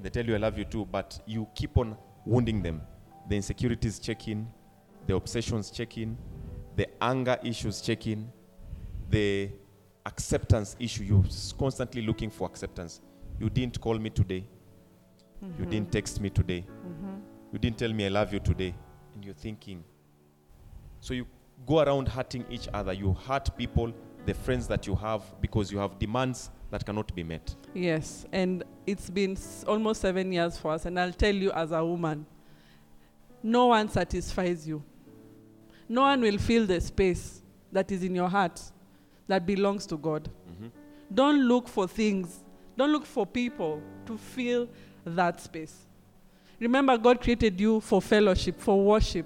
[0.02, 2.82] They tell you, I love you too, but you keep on wounding them.
[3.30, 4.48] The insecurities check in,
[5.08, 6.18] the obsessions check in,
[6.76, 8.30] the anger issues check in,
[9.10, 9.50] the
[10.06, 11.04] acceptance issue.
[11.04, 11.24] You're
[11.58, 13.02] constantly looking for acceptance.
[13.40, 14.46] You didn't call me today.
[15.58, 16.66] You didn't text me today.
[16.70, 17.16] Mm-hmm.
[17.54, 18.76] You didn't tell me I love you today.
[19.16, 19.84] And you're thinking.
[21.00, 21.26] So you
[21.66, 22.94] go around hurting each other.
[22.94, 23.92] You hurt people,
[24.26, 27.56] the friends that you have, because you have demands that cannot be met.
[27.74, 31.72] Yes, and it's been s- almost seven years for us, and I'll tell you as
[31.72, 32.26] a woman,
[33.44, 34.84] no one satisfies you.
[35.90, 38.62] No one will fill the space that is in your heart
[39.32, 40.28] that belongs to God.
[40.52, 40.68] Mm-hmm.
[41.14, 42.44] Don't look for things,
[42.76, 44.68] don't look for people to fill
[45.06, 45.88] that space.
[46.60, 49.26] Remember, God created you for fellowship, for worship.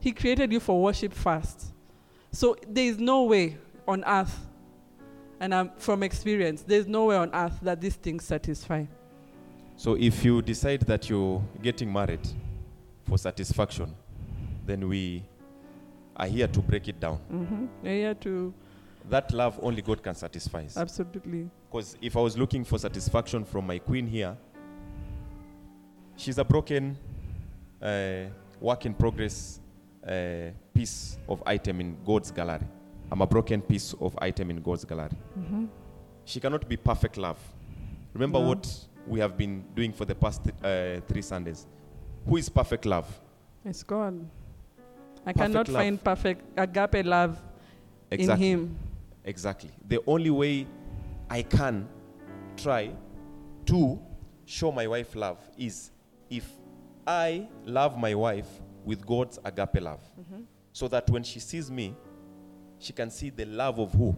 [0.00, 1.74] He created you for worship first.
[2.32, 4.46] So there is no way on earth
[5.38, 8.86] and I'm from experience, there's no way on earth that these things satisfy.
[9.76, 12.26] So if you decide that you're getting married
[13.06, 13.94] for satisfaction,
[14.64, 15.24] then we
[16.20, 17.18] are here to break it down.
[17.32, 17.66] Mm-hmm.
[17.82, 18.52] You're here to
[19.08, 20.64] That love only God can satisfy.
[20.76, 21.48] absolutely.
[21.70, 24.36] Because if I was looking for satisfaction from my queen here,
[26.16, 26.96] she's a broken
[27.82, 28.24] uh,
[28.60, 29.60] work in progress
[30.06, 32.66] uh, piece of item in God's gallery.
[33.10, 35.16] I'm a broken piece of item in God's gallery.
[35.38, 35.64] Mm-hmm.
[36.24, 37.38] She cannot be perfect love.
[38.12, 38.48] Remember No.
[38.48, 41.66] what we have been doing for the past uh, three Sundays.
[42.26, 43.06] Who is perfect love?
[43.64, 44.28] It's God.
[45.26, 45.82] I cannot love.
[45.82, 47.40] find perfect agape love
[48.10, 48.50] Exactly.
[48.50, 48.76] in Him.
[49.24, 49.70] Exactly.
[49.86, 50.66] The only way
[51.28, 51.88] I can
[52.56, 52.90] try
[53.66, 54.00] to
[54.46, 55.92] show my wife love is
[56.28, 56.50] if
[57.06, 58.48] I love my wife
[58.84, 60.00] with God's agape love.
[60.20, 60.42] Mm-hmm.
[60.72, 61.94] So that when she sees me,
[62.78, 64.16] she can see the love of who?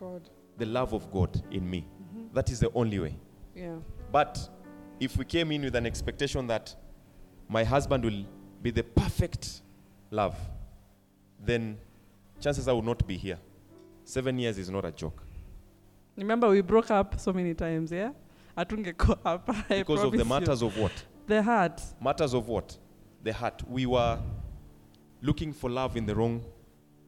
[0.00, 0.28] God.
[0.58, 1.86] The love of God in me.
[2.02, 2.34] Mm-hmm.
[2.34, 3.16] That is the only way.
[3.54, 3.76] Yeah.
[4.10, 4.48] But
[5.00, 6.74] if we came in with an expectation that
[7.48, 8.24] my husband will
[8.62, 9.62] be the perfect
[10.14, 10.36] love,
[11.44, 11.76] then
[12.40, 13.38] chances I will not be here.
[14.04, 15.22] Seven years is not a joke.
[16.16, 18.12] Remember, we broke up so many times, yeah?
[18.56, 19.48] Atungeko up.
[19.68, 20.24] I Because of the promise you.
[20.40, 20.92] matters of what?
[21.26, 21.82] The heart.
[22.00, 22.76] Matters of what?
[23.22, 23.62] The heart.
[23.68, 24.18] We were
[25.22, 26.44] looking for love in the wrong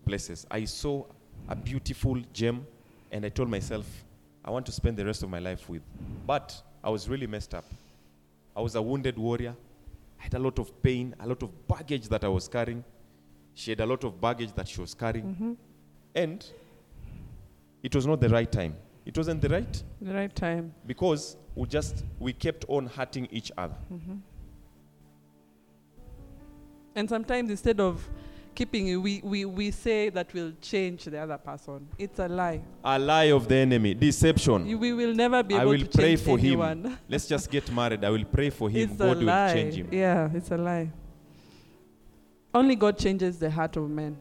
[0.04, 0.46] places.
[0.50, 1.04] I saw
[1.48, 2.66] a beautiful gem,
[3.12, 3.86] and I told myself,
[4.44, 5.82] I want to spend the rest of my life with.
[6.26, 7.64] But I was really messed up.
[8.56, 9.54] I was a wounded warrior.
[10.18, 12.82] I had a lot of pain, a lot of baggage that I was carrying.
[13.58, 15.24] She had a lot of baggage that she was carrying.
[15.34, 15.52] Mm-hmm.
[16.14, 16.44] And
[17.82, 18.76] it was not the right time.
[19.06, 20.74] It wasn't the right The right time.
[20.86, 23.76] because we just we kept on hurting each other.
[23.90, 24.16] Mm-hmm.
[26.96, 28.06] And sometimes instead of
[28.54, 31.88] keeping it, we, we, we say that we'll change the other person.
[31.98, 32.60] It's a lie.
[32.84, 34.78] A lie of the enemy, deception.
[34.78, 36.98] We will never be I able will to pray change for him.
[37.08, 38.04] Let's just get married.
[38.04, 38.90] I will pray for him.
[38.90, 39.88] it's God a will change him.
[39.92, 40.90] Yeah, it's a lie.
[42.56, 44.16] Only God changes the heart of men.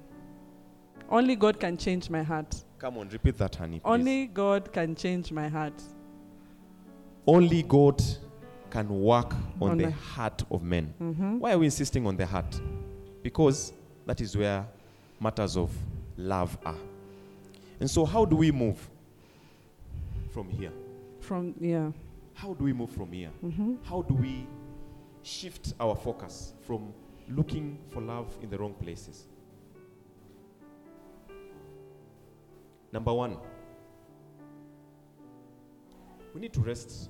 [1.09, 2.65] Only God can change my heart.
[2.79, 3.79] Come on, repeat that, honey.
[3.79, 3.89] please.
[3.89, 5.81] Only God can change my heart.
[7.25, 8.03] Only God
[8.69, 10.93] can work on, On the the- heart of men.
[11.01, 11.39] Mm-hmm.
[11.39, 12.59] Why are we insisting on the heart?
[13.23, 13.71] Because
[14.05, 14.65] that is where
[15.21, 15.71] matters of
[16.17, 16.75] love are.
[17.79, 18.89] And so, how do we move
[20.33, 20.73] from here?
[21.21, 21.89] From yeah.
[22.33, 23.31] How do we move from here?
[23.41, 23.75] Mm-hmm.
[23.85, 24.45] How do we
[25.23, 26.93] shift our focus from
[27.29, 29.27] looking for love in the wrong places?
[32.91, 33.37] Number one,
[36.33, 37.09] we need to rest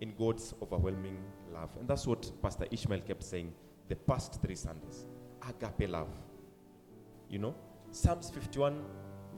[0.00, 1.18] in God's overwhelming
[1.52, 1.70] love.
[1.78, 3.52] And that's what Pastor Ishmael kept saying
[3.88, 5.06] the past three Sundays
[5.48, 6.08] agape love.
[7.28, 7.54] You know,
[7.90, 8.82] Psalms 51,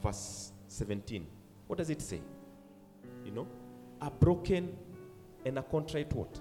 [0.02, 1.26] verse 17.
[1.66, 2.20] What does it say?
[3.24, 3.46] You know,
[4.00, 4.76] a broken
[5.44, 6.40] and a contrite what?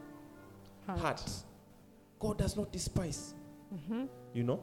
[0.87, 1.29] heart.
[2.19, 3.33] God does not despise.
[3.75, 4.05] Mm-hmm.
[4.33, 4.59] You know?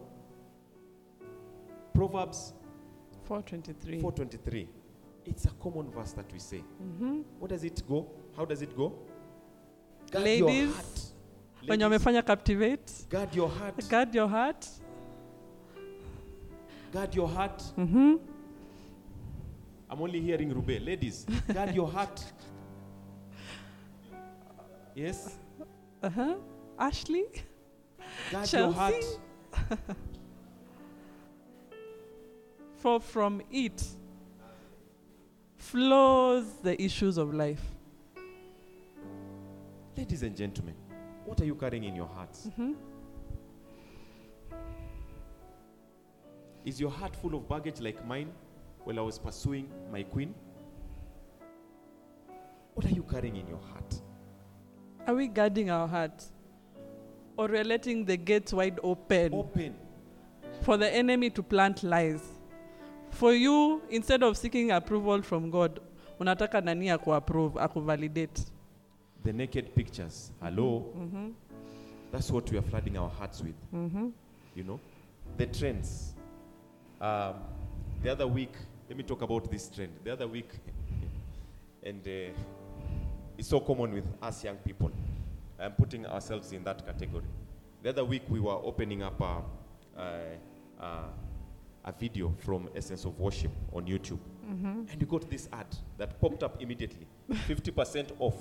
[1.94, 2.54] Proverbs
[3.24, 4.00] 423.
[4.00, 4.66] 4:23.
[5.26, 6.62] It's a common verse that we say.
[6.82, 7.20] mm-hmm.
[7.38, 8.06] What does it go?
[8.36, 8.92] How does it go?
[10.10, 11.00] Guard Ladies, your heart.
[11.66, 13.88] When Ladies, wamefanya captivate, guard your heart.
[13.88, 14.68] guard your heart.
[16.92, 17.62] Guard your heart.
[17.78, 18.16] Mm-hmm.
[19.88, 20.80] I'm only hearing Rube.
[20.82, 22.24] Ladies, guard your heart.
[24.94, 25.38] Yes?
[26.02, 26.34] Uh-huh.
[26.78, 27.24] Ashley?
[28.32, 29.04] Guard your heart.
[32.78, 33.84] For from it
[35.58, 37.60] flows the issues of life.
[39.98, 40.74] Ladies and gentlemen,
[41.26, 42.48] what are you carrying in your hearts?
[42.48, 42.72] Mm-hmm.
[46.64, 48.32] Is your heart full of baggage like mine
[48.84, 50.34] while I was pursuing my queen?
[52.72, 54.00] What are you carrying in your heart?
[55.06, 56.32] Are we guarding our hearts?
[57.42, 59.74] Or we're letting the gates wide open Open.
[60.60, 62.22] for the enemy to plant lies?
[63.10, 65.80] For you, instead of seeking approval from God,
[66.20, 68.48] unataka nani akuapprove, akuvalidate.
[69.24, 70.30] The naked pictures.
[70.40, 70.86] Hello.
[70.96, 71.30] Mm-hmm.
[72.12, 73.56] That's what we are flooding our hearts with.
[73.74, 74.10] Mm-hmm.
[74.54, 74.80] You know?
[75.36, 76.14] The trends.
[77.00, 77.34] Um,
[78.04, 78.54] the other week,
[78.88, 79.90] let me talk about this trend.
[80.04, 80.50] The other week,
[81.82, 82.38] and uh,
[83.36, 84.92] it's so common with us young people.
[85.62, 87.24] I'm putting ourselves in that category.
[87.82, 89.42] The other week, we were opening up a,
[90.00, 91.04] a, a,
[91.84, 94.18] a video from Essence of Worship on YouTube.
[94.48, 94.90] Mm-hmm.
[94.90, 95.66] And we got this ad
[95.98, 98.36] that popped up immediately 50% off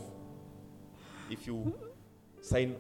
[1.30, 1.74] if you
[2.42, 2.76] sign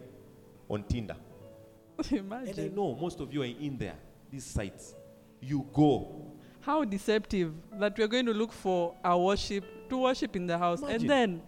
[0.69, 1.15] on Tinder.
[2.12, 2.60] Imagine.
[2.60, 3.95] And I know most of you are in there,
[4.32, 4.95] these sites.
[5.39, 6.34] You go.
[6.62, 10.82] How deceptive that we're going to look for our worship, to worship in the house.
[10.82, 11.01] Imagine.
[11.01, 11.41] And then,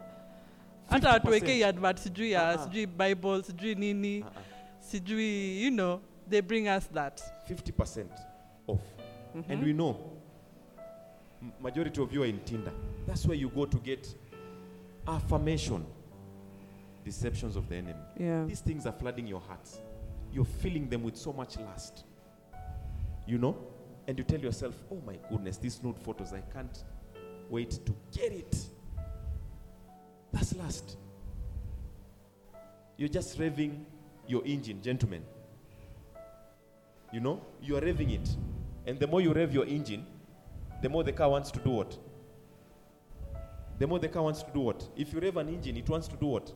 [0.90, 1.14] hata 50%.
[1.14, 2.58] watuwekei advert sijui ya ah.
[2.58, 4.32] sijui bible sijui nini Uh-uh.
[4.80, 8.06] sijui you know they bring us that 50%
[8.68, 8.82] off.
[9.36, 9.64] And Mhm.
[9.64, 9.96] we know
[11.62, 12.74] majority of you are in Tinder.
[13.08, 14.16] That's where you go to get
[15.08, 15.86] affirmation.
[17.06, 18.00] Deceptions of the enemy.
[18.20, 19.82] yeah These things are flooding your hearts.
[20.34, 22.06] You're filling them with so much lust.
[23.28, 23.56] You know?
[24.08, 26.86] And you tell yourself, oh my goodness, these nude photos, I can't
[27.50, 28.58] wait to get it.
[30.34, 30.98] That's lust.
[32.98, 33.86] You're just revving
[34.28, 35.24] your engine, gentlemen.
[37.14, 37.42] You know?
[37.62, 38.36] You are revving it.
[38.86, 40.06] And the more you rev your engine,
[40.82, 41.98] the more the car wants to do what?
[43.80, 44.90] The more the car wants to do what?
[44.98, 46.52] If you rev an engine, it wants to do what?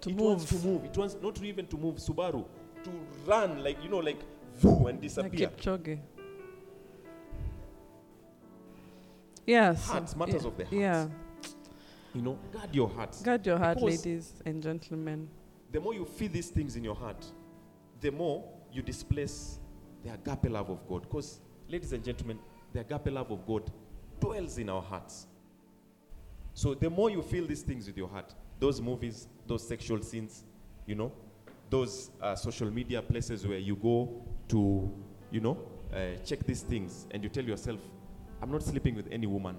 [0.00, 0.84] to it move wants to move.
[0.84, 2.44] It wants not even to move Subaru,
[2.84, 2.90] to
[3.26, 4.20] run like you know, like
[4.56, 5.48] voo and like disappear.
[5.48, 5.98] Kipchoge.
[9.46, 9.86] Yes.
[9.86, 10.76] Hearts, matters of the hearts.
[10.76, 11.06] Yeah.
[12.14, 13.16] You know, guard your heart.
[13.22, 15.28] Guard your heart, Because- ladies and gentlemen.
[15.70, 17.24] The more you feel these things in your heart,
[18.00, 19.60] the more you displace
[20.02, 21.02] the agape love of God.
[21.02, 22.38] Because, ladies and gentlemen,
[22.72, 23.70] the agape love of God
[24.18, 25.26] dwells in our hearts.
[26.54, 30.44] So the more you feel these things with your heart, those movies, those sexual scenes,
[30.86, 31.12] you know,
[31.70, 34.90] those uh, social media places where you go to,
[35.30, 35.56] you know,
[35.94, 37.78] uh, check these things and you tell yourself,
[38.42, 39.56] I'm not sleeping with any woman.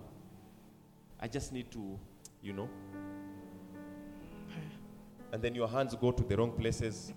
[1.20, 1.98] I just need to,
[2.42, 2.70] you know.
[5.34, 7.14] And then your hands go to the wrong places.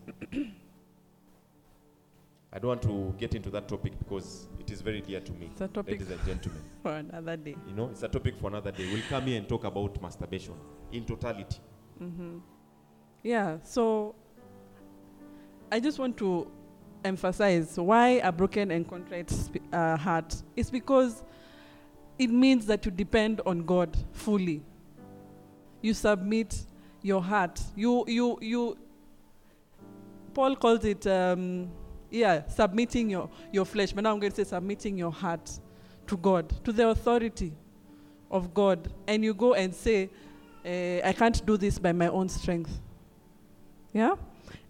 [2.53, 5.49] I don't want to get into that topic because it is very dear to me,
[5.51, 6.62] It's a topic ladies and gentlemen.
[6.83, 7.57] for another day.
[7.66, 8.87] You know, it's a topic for another day.
[8.93, 10.55] We'll come here and talk about masturbation
[10.93, 11.59] in totality.
[11.99, 12.39] hmm
[13.25, 14.14] Yeah, so
[15.72, 16.49] I just want to
[17.05, 20.41] emphasize why a broken and contrite sp- uh, heart.
[20.55, 21.25] It's because
[22.20, 24.62] it means that you depend on God fully.
[25.85, 26.64] You submit
[27.03, 27.61] your heart.
[27.76, 28.78] You, you, you.
[30.32, 31.70] Paul calls it, um,
[32.11, 33.93] yeah, submitting your, your flesh.
[33.93, 35.51] But now I'm going to say submitting your heart
[36.07, 37.53] to God, to the authority
[38.30, 38.91] of God.
[39.07, 40.09] And you go and say,
[40.64, 42.80] uh, I can't do this by my own strength.
[43.93, 44.14] Yeah?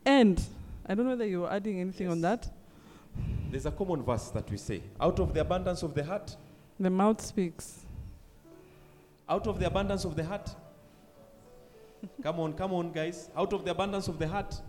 [0.05, 0.43] And
[0.85, 2.53] I don't know whether you're adding anything on that.
[3.53, 6.37] There's a common verse that we say out of the abundance of the heart,
[6.81, 7.87] The mouth speaks.
[9.29, 10.51] out of the abundance of the heart.
[12.23, 13.31] Come on, come on, guys.
[13.37, 14.61] Out of the abundance of the heart.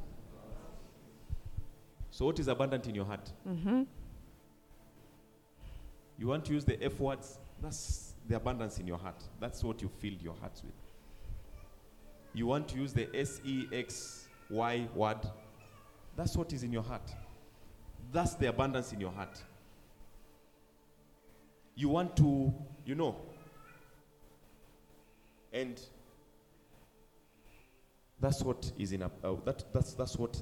[2.12, 3.30] So, what is abundant in your heart?
[3.48, 3.84] Mm-hmm.
[6.18, 7.40] You want to use the F words?
[7.62, 9.22] That's the abundance in your heart.
[9.40, 10.74] That's what you fill your hearts with.
[12.34, 15.20] You want to use the S E X Y word?
[16.16, 17.14] That's what is in your heart.
[18.12, 19.42] That's the abundance in your heart.
[21.76, 22.54] You want to,
[22.86, 23.18] you know,
[25.52, 25.80] and
[28.20, 30.42] that's what is in a, uh, that, that's, that's what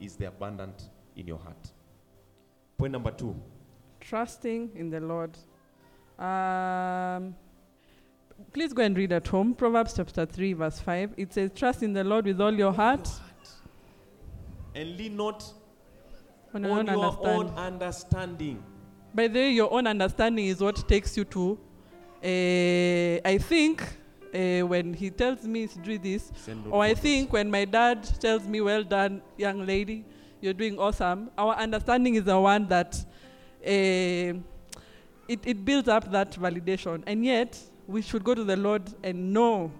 [0.00, 1.72] is the abundant in your heart.
[2.76, 3.34] Point number two.
[4.00, 5.36] Trusting in the Lord.
[6.18, 7.34] Um,
[8.52, 9.54] please go and read at home.
[9.54, 11.14] Proverbs chapter 3, verse 5.
[11.16, 13.08] It says, Trust in the Lord with all your heart.
[14.74, 15.44] And lean not
[16.54, 17.48] On your on own your understanding.
[17.52, 18.62] own understanding.
[19.14, 21.58] By the way, your own understanding is what takes you to.
[22.24, 23.82] Uh, I think
[24.34, 26.32] uh, when he tells me to do this,
[26.70, 30.04] or I think when my dad tells me, "Well done, young lady,
[30.40, 32.94] you're doing awesome," our understanding is the one that
[33.64, 34.38] uh,
[35.28, 39.32] it, it builds up that validation, and yet we should go to the Lord and
[39.32, 39.70] know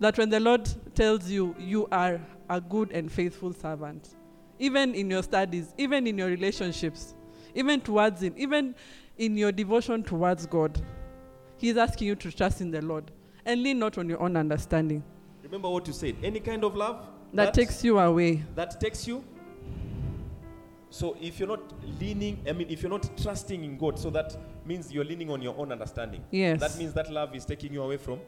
[0.00, 4.10] that when the Lord tells you you are a good and faithful servant,
[4.58, 7.14] even in your studies, even in your relationships,
[7.54, 8.74] even towards Him, even
[9.18, 10.80] in your devotion towards God,
[11.56, 13.10] He's asking you to trust in the Lord
[13.44, 15.02] and lean not on your own understanding.
[15.42, 16.16] Remember what you said.
[16.22, 18.42] Any kind of love That takes you away.
[18.54, 19.24] that takes you.
[20.90, 24.36] So if you're not leaning, I mean, if you're not trusting in God, so that
[24.66, 26.22] means you're leaning on your own understanding.
[26.30, 26.60] Yes.
[26.60, 28.20] That means that love is taking you away from.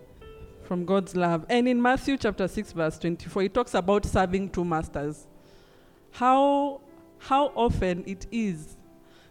[0.63, 1.45] from God's love.
[1.51, 5.27] And in Matthew chapter 6 verse 24 it talks about serving two masters.
[6.11, 6.81] How
[7.19, 8.77] how often it is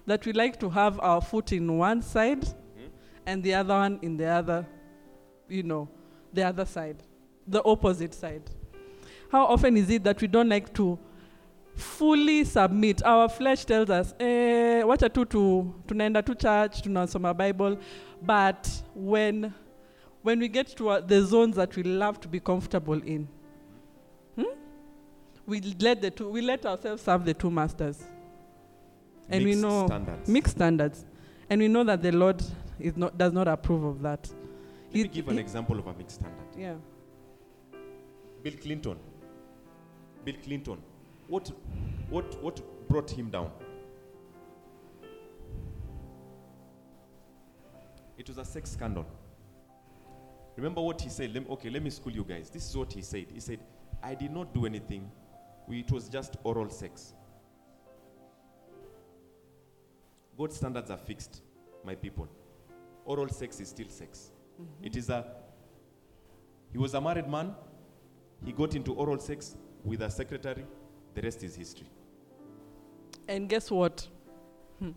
[0.06, 2.88] that we like to have our foot in one side hmm?
[3.26, 4.66] and the other one in the other
[5.54, 5.88] you know,
[6.34, 6.98] the other side,
[7.48, 8.42] the opposite side.
[9.32, 10.98] How often is it that we don't like to
[11.76, 13.04] fully submit?
[13.04, 17.78] Our flesh tells us, eh, wacha tu tu tunaenda tu church, tunasoma Bible,
[18.22, 19.54] but when
[20.24, 23.28] when we get to uh, the zones that we love to be comfortable in,
[24.36, 24.44] hmm?
[25.46, 28.04] we let the two, we let ourselves serve the two masters,
[29.30, 30.30] and we know standards.
[30.30, 31.06] mixed standards,
[31.50, 32.42] and we know that the Lord
[32.80, 34.30] is not does not approve of that.
[34.94, 36.46] Let me give an he- example of a mixed standard.
[36.56, 36.76] Yeah.
[38.44, 38.98] Bill Clinton.
[40.24, 40.78] Bill Clinton.
[41.28, 41.52] What,
[42.10, 43.52] what, what brought him down?
[48.18, 49.06] It was a sex scandal.
[50.56, 51.34] Remember what he said?
[51.34, 52.52] Lem- okay, let me school you guys.
[52.52, 53.26] This is what he said.
[53.34, 53.60] He said,
[54.04, 55.10] I did not do anything.
[55.68, 57.14] It was just oral sex.
[60.38, 61.42] God's standards are fixed,
[61.84, 62.28] my people.
[63.06, 64.33] Oral sex is still sex.
[64.82, 65.26] It is a.
[66.72, 67.54] He was a married man.
[68.46, 70.66] He got into oral sex with a secretary.
[71.14, 71.88] The rest is history.
[73.28, 74.08] And guess what?
[74.80, 74.92] Hmm.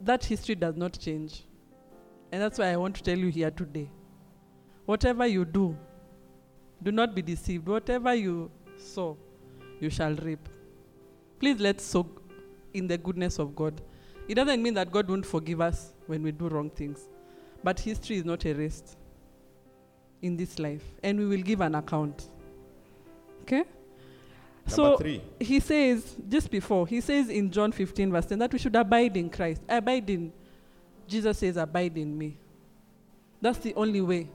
[0.00, 1.44] That history does not change.
[2.32, 3.90] And that's why I want to tell you here today.
[4.84, 5.76] Whatever you do,
[6.82, 7.66] do not be deceived.
[7.66, 9.16] Whatever you sow,
[9.80, 10.48] you shall reap.
[11.38, 12.06] Please let's sow
[12.74, 13.80] in the goodness of God.
[14.28, 17.08] It doesn't mean that God won't forgive us when we do wrong things.
[17.62, 18.96] But history is not erased
[20.22, 20.82] in this life.
[21.02, 22.28] And we will give an account.
[23.42, 23.64] Okay?
[24.66, 25.22] Number so three.
[25.40, 29.16] he says, just before, he says in John 15, verse 10, that we should abide
[29.16, 29.62] in Christ.
[29.68, 30.32] Abide in,
[31.06, 32.36] Jesus says, abide in me.
[33.40, 34.28] That's the only way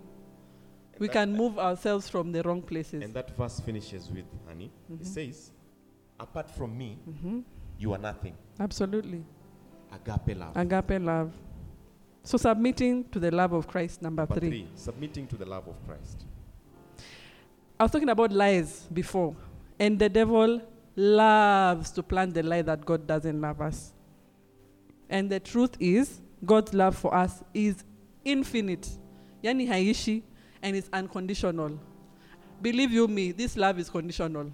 [0.97, 3.03] we that- can move ourselves from the wrong places.
[3.03, 5.05] And that verse finishes with, honey, it Mhm.
[5.05, 5.51] says,
[6.19, 7.43] Apart from me, Mhm.
[7.77, 8.35] you are nothing.
[8.59, 9.23] Absolutely.
[9.91, 10.55] Agape love.
[10.55, 11.33] Agape love.
[12.23, 14.49] So submitting to the love of Christ, number, Number three.
[14.49, 16.23] three, submitting to the love of Christ.
[17.79, 19.35] I was talking about lies before,
[19.77, 20.61] and the devil
[20.95, 23.93] loves to plant the lie that God doesn't love us.
[25.09, 27.83] And the truth is, God's love for us is
[28.23, 28.89] infinite.
[29.43, 30.21] Yani haishi,
[30.61, 31.77] and it's unconditional.
[32.61, 34.51] Believe you me, this love is conditional.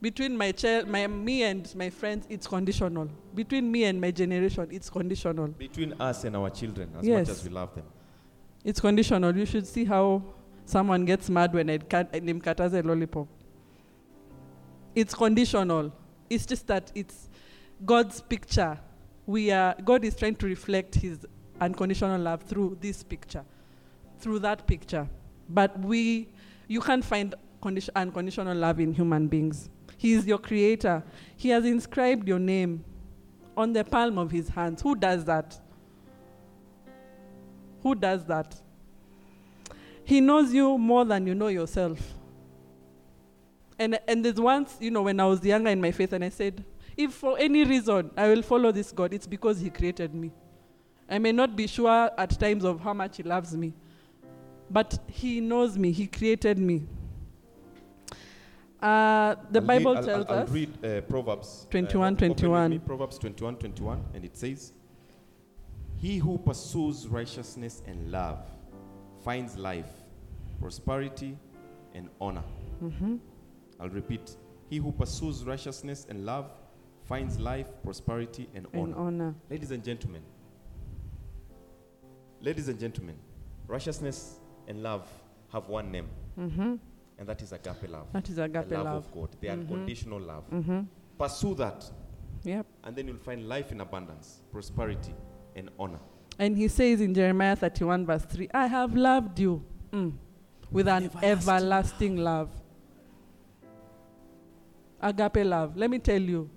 [0.00, 3.08] Between my child, my me and my friends, it's conditional.
[3.34, 5.48] Between me and my generation, it's conditional.
[5.48, 7.28] Between us and our children, as Yes.
[7.28, 7.84] much as we love them.
[8.62, 9.34] It's conditional.
[9.36, 10.22] You should see how
[10.66, 13.28] someone gets mad when I cut a lollipop.
[14.94, 15.92] It's conditional.
[16.28, 17.28] It's just that it's
[17.84, 18.78] God's picture.
[19.26, 21.26] We are God is trying to reflect his
[21.60, 23.44] unconditional love through this picture,
[24.18, 25.08] through that picture.
[25.48, 26.28] But we
[26.68, 29.68] you can't find condition, unconditional love in human beings.
[29.96, 31.02] He is your creator.
[31.36, 32.84] He has inscribed your name
[33.56, 34.82] on the palm of his hands.
[34.82, 35.58] Who does that?
[37.82, 38.54] Who does that?
[40.04, 41.98] He knows you more than you know yourself.
[43.78, 46.28] And, and there's once, you know, when I was younger in my faith, and I
[46.28, 46.64] said,
[46.96, 50.32] if for any reason I will follow this God, it's because He created me.
[51.08, 53.74] I may not be sure at times of how much He loves me,
[54.70, 56.82] but He knows me, He created me.
[58.80, 60.48] Uh, the I'll read- Bible I'll- tells I'll, us.
[60.48, 62.70] I'll read uh, Proverbs 21, open with 21.
[62.70, 64.72] me, Proverbs 21, 21, and it says,
[65.96, 68.38] He who pursues righteousness and love
[69.24, 69.88] finds life,
[70.60, 71.38] prosperity,
[71.94, 72.44] and honor.
[72.82, 73.18] Mhm.
[73.80, 74.36] I'll repeat.
[74.68, 76.50] He who pursues righteousness and love
[77.04, 79.06] finds life, prosperity, and And honor.
[79.06, 79.34] honor.
[79.48, 80.22] Ladies and gentlemen,
[82.40, 83.16] ladies and gentlemen,
[83.66, 85.08] righteousness and love
[85.52, 86.74] have one name, hmm
[87.18, 88.06] and that is agape love.
[88.12, 88.94] That is the agape love, love.
[89.06, 89.52] of God, the Mhm.
[89.52, 90.44] unconditional love.
[90.48, 90.80] hmm
[91.18, 91.90] Pursue that,
[92.44, 92.66] Yep.
[92.84, 95.14] and then you'll find life in abundance, prosperity,
[95.54, 96.00] and honor.
[96.38, 100.12] And he says in Jeremiah 31, verse 3, I have loved you mm,
[100.70, 102.50] with an everlasting everlasting love.
[105.00, 105.76] Agape love.
[105.76, 106.50] Let me tell you,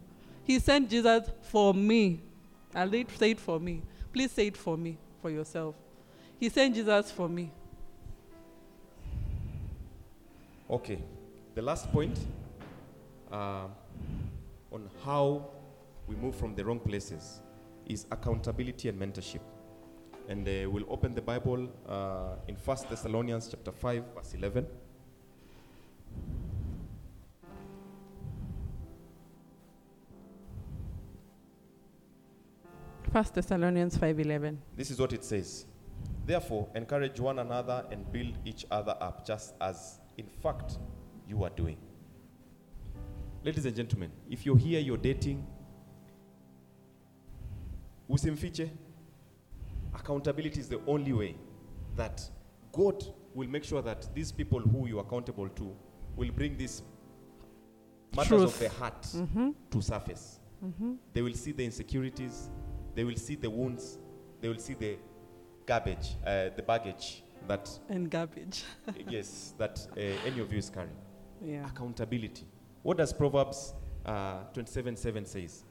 [0.43, 2.22] he sent Jesus for me.
[2.74, 3.82] I'll read- say it for me.
[4.12, 5.76] Please say it for me, for yourself.
[6.39, 7.51] He sent Jesus for me.
[10.70, 10.99] Okay,
[11.55, 12.20] the last point
[13.32, 13.65] uh,
[14.72, 15.49] on how
[16.05, 17.41] we move from the wrong places
[17.88, 19.41] is accountability and mentorship.
[20.28, 24.67] And uh, we'll open the Bible uh, in 1 Thessalonians chapter 5, verse 11.
[33.11, 34.57] First Thessalonians 5.11.
[34.78, 35.65] This is what it says.
[36.28, 40.78] Therefore, encourage one another and build each other up, just as in fact
[41.28, 41.78] you are doing.
[43.43, 45.45] Ladies and gentlemen, if you're here, you're dating,
[48.09, 48.70] usimfiche.
[49.93, 51.36] Accountability is the only way
[51.95, 52.22] that
[52.72, 53.03] God
[53.34, 55.76] will make sure that these people who you are accountable to
[56.15, 56.84] will bring these
[58.15, 59.49] matters of the heart Mm-hmm.
[59.72, 60.39] to surface.
[60.63, 60.93] Mm-hmm.
[61.13, 62.49] They will see the insecurities,
[62.93, 63.97] they will see the wounds,
[64.41, 64.97] they will see the
[65.65, 68.64] garbage, uh, the baggage that, And garbage.
[69.10, 70.96] yes, that uh, any of you is carrying.
[71.44, 71.66] Yeah.
[71.68, 72.46] Accountability.
[72.84, 73.74] What does Proverbs
[74.06, 75.64] uh, 27 7 says?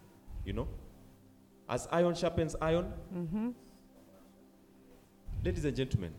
[0.45, 0.69] You know?
[1.69, 3.51] As iron sharpens iron, Mm-hmm.
[5.45, 6.12] ladies and gentlemen,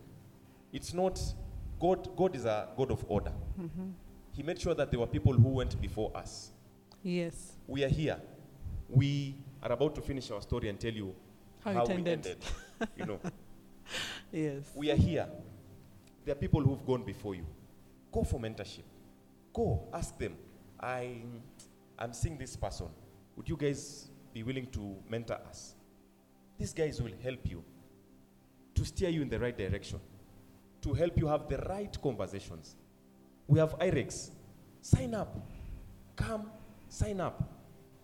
[0.72, 1.20] it's not,
[1.80, 3.32] God, God is a God of order.
[3.60, 3.88] Mm-hmm.
[4.32, 6.50] He made sure that there were people who went before us.
[7.02, 7.52] Yes.
[7.66, 8.18] We are here.
[8.88, 11.14] We are about to finish our story and tell you
[11.64, 12.14] How, how it we ended.
[12.14, 12.38] ended.
[12.96, 13.20] you know,
[14.32, 14.70] Yes.
[14.76, 15.26] we are here.
[16.24, 17.46] There are people who've gone before you.
[18.12, 18.84] Go for mentorship.
[19.52, 20.36] Go ask them.
[20.78, 21.22] I,
[21.98, 22.86] I'm seeing this person.
[23.36, 25.74] Would you guys be willing to mentor us?
[26.58, 27.64] These guys will help you
[28.74, 29.98] to steer you in the right direction,
[30.82, 32.76] to help you have the right conversations.
[33.46, 34.30] We have IREX.
[34.80, 35.36] Sign up.
[36.16, 36.50] Come,
[36.88, 37.42] sign up.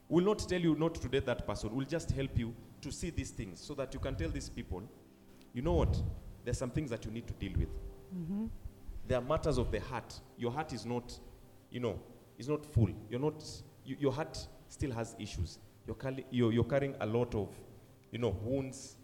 [0.09, 1.75] We'll not tell you not to date that person.
[1.75, 4.83] We'll just help you to see these things so that you can tell these people,
[5.57, 5.97] you know what?
[6.45, 7.71] There's some things that you need to deal with.
[8.15, 8.45] Mm-hmm.
[9.09, 10.21] There are matters of the heart.
[10.37, 11.19] Your heart is not,
[11.71, 11.99] you know,
[12.37, 12.91] is not full.
[13.09, 13.43] You're not,
[13.83, 15.59] you, your heart still has issues.
[15.87, 17.49] You're, carry, you're, you're carrying a lot of,
[18.13, 18.97] you know, wounds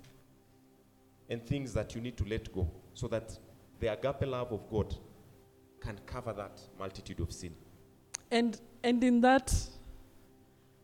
[1.31, 3.39] and things that you need to let go so that
[3.81, 4.95] the agape love of God
[5.81, 7.55] can cover that multitude of sin.
[8.31, 9.55] And and in that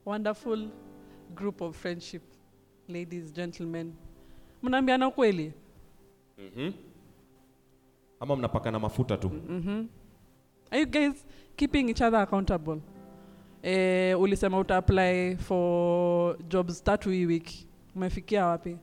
[0.05, 0.71] wonderful
[1.35, 2.23] group of friendship,
[2.89, 3.95] ladies, gentlemen,
[4.63, 5.53] mnaambiana kweli?
[6.39, 6.73] Mm-hmm.
[8.21, 9.29] Ama mnapakana mafuta tu.
[9.29, 9.89] Mm-hmm.
[10.71, 12.81] Are you guys keeping each other accountable?
[13.63, 18.77] eh, ulisema uta apply for jobs tatu hii wiki umefikia wapi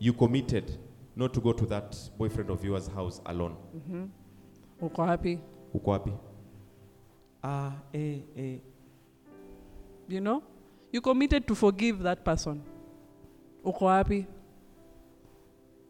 [0.00, 0.78] You committed
[1.16, 3.54] not to go to that boyfriend of yours house alone.
[3.74, 4.08] mm-hmm.
[4.80, 5.38] uko wapi
[5.74, 6.12] Uko wapi?
[7.42, 8.58] Ah, eh, eh.
[10.08, 10.42] you know
[10.92, 12.60] you committed to forgive that person
[13.64, 14.26] uko wapi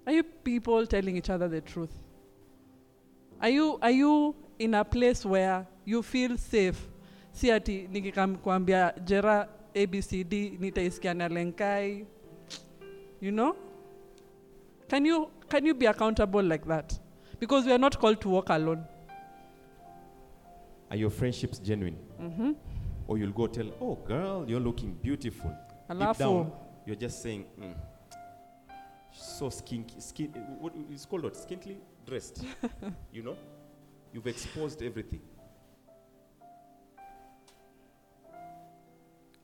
[0.07, 1.90] are you people telling each other the truth?
[3.40, 6.78] Are you, are you in a place where you feel safe?
[7.32, 12.07] Si ati nikikamkwambia jera abcd nitaisikia na lenkai.
[13.20, 13.57] You know?
[14.88, 16.98] Can you, can you be accountable like that?
[17.40, 18.84] Because we are not called to walk alone.
[20.90, 21.98] Are your friendships genuine?
[22.20, 22.52] mm-hmm.
[23.09, 25.50] Or you'll go tell, oh, girl, you're looking beautiful.
[25.50, 26.52] Deep alafu down,
[26.86, 27.74] you're just saying, mm,
[29.27, 30.29] so skinky, skin,
[30.61, 31.35] what is called what?
[31.35, 32.45] Skintly dressed.
[33.12, 33.37] you know?
[34.12, 35.20] You've exposed everything.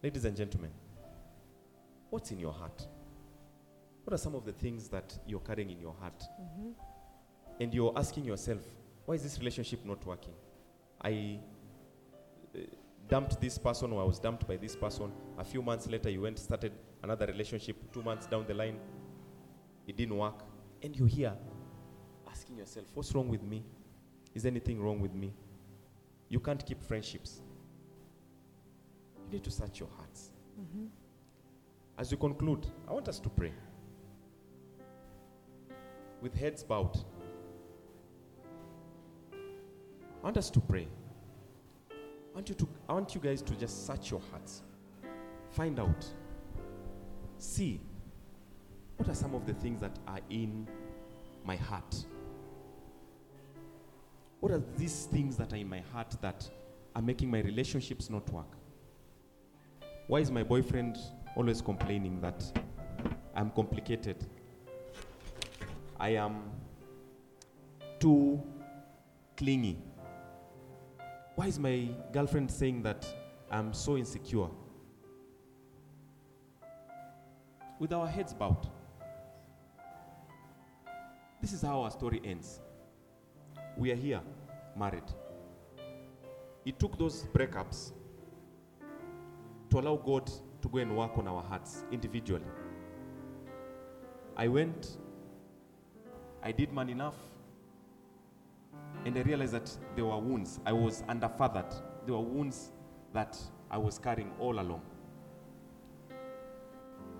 [0.02, 0.70] Ladies and gentlemen,
[2.10, 2.86] what's in your heart?
[4.04, 6.22] What are some of the things that you're carrying in your heart?
[6.40, 6.74] Mhm.
[7.60, 8.62] And you're asking yourself,
[9.04, 10.34] why is this relationship not working?
[11.00, 11.38] I
[12.54, 12.58] uh,
[13.08, 15.12] dumped this person or I was dumped by this person.
[15.38, 16.72] A few months later, you went started
[17.02, 17.76] another relationship.
[17.92, 18.78] Two months down the line,
[19.86, 20.44] it didn't work.
[20.82, 21.34] And you're here
[22.28, 23.64] asking yourself, what's wrong with me?
[24.34, 25.32] Is anything wrong with me?
[26.28, 27.42] You can't keep friendships.
[29.26, 30.30] You need to search your hearts.
[30.58, 30.88] Mhm.
[31.98, 33.52] As we conclude, I want us to pray.
[36.20, 36.96] With heads bowed.
[39.32, 40.88] I want us to pray.
[41.90, 44.62] I want you to I want you guys to just search your hearts.
[45.50, 46.06] Find out.
[47.38, 47.80] See
[49.02, 50.64] what are some of the things that are in
[51.44, 52.04] my heart?
[54.38, 56.48] What are these things that are in my heart that
[56.94, 58.46] are making my relationships not work?
[60.06, 60.98] Why is my boyfriend
[61.34, 62.44] always complaining that
[63.34, 64.24] I'm complicated?
[65.98, 66.52] I am
[67.98, 68.40] too
[69.36, 69.78] clingy.
[71.34, 73.04] Why is my girlfriend saying that
[73.50, 74.46] I'm so insecure?
[77.80, 78.68] With our heads bowed.
[81.42, 82.60] This is how our story ends.
[83.76, 84.20] We are here,
[84.78, 85.02] married.
[86.64, 87.90] It took those breakups
[89.70, 90.30] to allow God
[90.62, 92.46] to go and work on our hearts individually.
[94.36, 94.98] I went,
[96.44, 97.16] I did man enough,
[99.04, 100.60] and I realized that there were wounds.
[100.64, 101.74] I was underfathered.
[102.06, 102.70] There were wounds
[103.12, 103.36] that
[103.68, 104.82] I was carrying all along.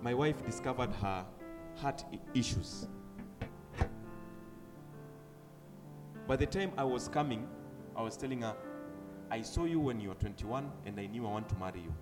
[0.00, 1.26] My wife discovered her
[1.74, 2.04] heart
[2.34, 2.86] issues.
[6.26, 7.48] By the time I was coming,
[7.96, 8.54] I was telling her,
[9.30, 11.94] I saw you when you were 21 and I knew I want to marry you.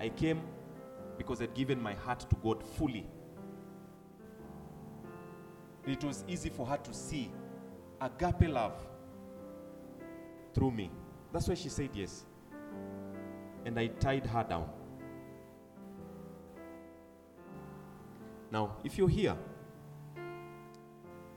[0.00, 0.40] I came
[1.16, 3.06] because I'd given my heart to God fully.
[5.86, 7.30] It was easy for her to see
[8.00, 8.74] agape love
[10.54, 10.90] through me.
[11.32, 12.24] That's why she said yes.
[13.64, 14.68] And I tied her down.
[18.50, 19.36] Now, if you're here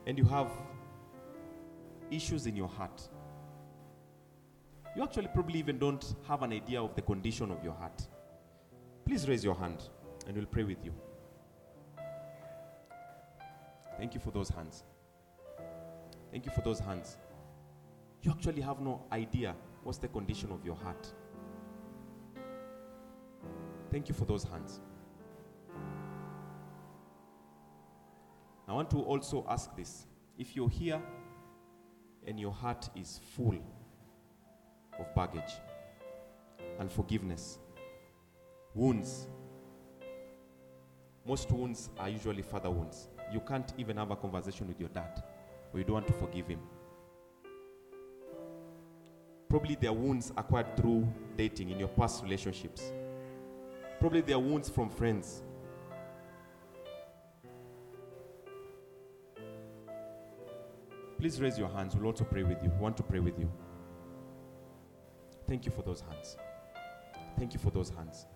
[0.05, 0.51] and you have
[2.11, 3.01] issues in your heart,
[4.95, 8.01] you actually probably even don't have an idea of the condition of your heart.
[9.05, 9.89] Please raise your hand
[10.25, 10.93] and we'll pray with you.
[13.97, 14.83] Thank you for those hands.
[16.31, 17.17] Thank you for those hands.
[18.21, 21.13] You actually have no idea what's the condition of your heart.
[23.91, 24.81] Thank you for those hands.
[28.67, 30.05] I want to also ask this.
[30.37, 31.01] If you're here
[32.28, 33.57] and your heart is full
[34.99, 35.53] of baggage,
[36.80, 37.57] unforgiveness,
[38.75, 39.28] wounds,
[41.25, 43.09] most wounds are usually father wounds.
[43.34, 45.23] You can't even have a conversation with your dad,
[45.73, 46.59] or you don't want to forgive him.
[49.49, 52.91] Probably there are wounds acquired through dating in your past relationships.
[53.99, 55.43] Probably there are wounds from friends.
[61.18, 61.95] Please raise your hands.
[61.95, 62.70] We'll also pray with you.
[62.70, 63.51] We want to pray with you.
[65.47, 66.38] Thank you for those hands.
[67.38, 68.28] Thank you for those hands.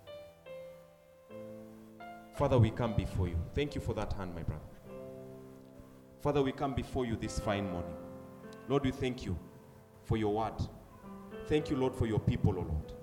[2.36, 3.38] Father, we come before you.
[3.54, 4.64] Thank you for that hand, my brother.
[6.22, 7.94] Father, we come before you this fine morning.
[8.68, 9.38] Lord, we thank you
[10.04, 10.54] for your word.
[11.48, 12.94] Thank you, Lord, for your people, O Lord.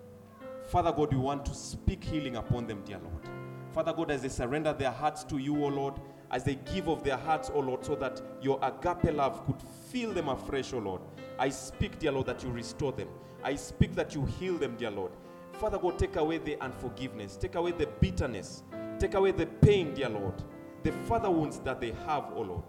[0.67, 3.29] Father God, we want to speak healing upon them, dear Lord.
[3.73, 6.01] Father God, as they surrender their hearts to you, O Lord,
[6.31, 9.61] as they give of their hearts, O Lord, so that your agape love could
[9.91, 11.01] fill them afresh, O Lord.
[11.39, 13.09] I speak, dear Lord, that you restore them.
[13.43, 15.13] I speak that you heal them, dear Lord.
[15.53, 18.63] Father God, take away the unforgiveness, take away the bitterness,
[18.99, 20.35] take away the pain, dear Lord,
[20.83, 22.65] the father wounds that they have, oh Lord,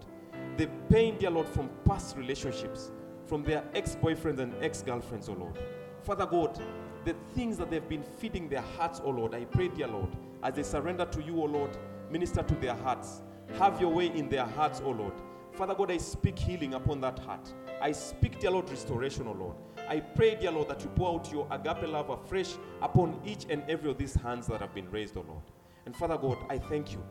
[0.56, 2.90] the pain, dear Lord, from past relationships,
[3.26, 5.58] from their ex boyfriends and ex girlfriends, O Lord.
[6.02, 6.60] Father God,
[7.04, 10.08] the things that they've been feeding their hearts, O Lord, I pray, dear Lord,
[10.42, 11.76] as they surrender to you, O Lord,
[12.10, 13.22] minister to their hearts.
[13.58, 15.14] Have your way in their hearts, oh Lord.
[15.52, 17.52] Father God, I speak healing upon that heart.
[17.82, 19.56] I speak, dear Lord, restoration, oh Lord.
[19.88, 23.62] I pray, dear Lord, that you pour out your agape love afresh upon each and
[23.68, 25.42] every of these hands that have been raised, oh Lord.
[25.86, 27.02] And Father God, I thank you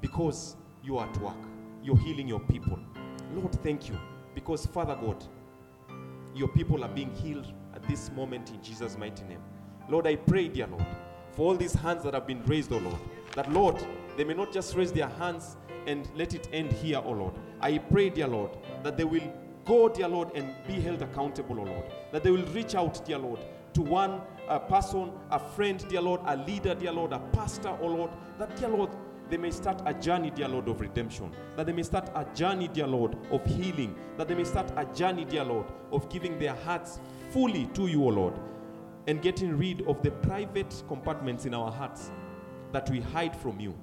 [0.00, 1.36] because you are at work.
[1.82, 2.78] You're healing your people.
[3.34, 3.98] Lord, thank you
[4.34, 5.24] because, Father God,
[6.34, 9.42] your people are being healed at this moment in Jesus' mighty name.
[9.88, 10.86] Lord, I pray, dear Lord,
[11.32, 12.98] for all these hands that have been raised, oh Lord,
[13.34, 13.76] that, Lord,
[14.16, 15.56] they may not just raise their hands
[15.90, 17.34] and let it end here, oh Lord.
[17.60, 19.32] I pray, dear Lord, that they will
[19.64, 21.84] go, dear Lord, and be held accountable, oh Lord.
[22.12, 23.40] That they will reach out, dear Lord,
[23.74, 27.86] to one uh, person, a friend, dear Lord, a leader, dear Lord, a pastor, oh
[27.86, 28.10] Lord.
[28.38, 28.90] That, dear Lord,
[29.28, 31.32] they may start a journey, dear Lord, of redemption.
[31.56, 33.94] That they may start a journey, dear Lord, of healing.
[34.16, 38.04] That they may start a journey, dear Lord, of giving their hearts fully to you,
[38.04, 38.34] O Lord,
[39.06, 42.10] and getting rid of the private compartments in our hearts
[42.72, 43.74] that we hide from you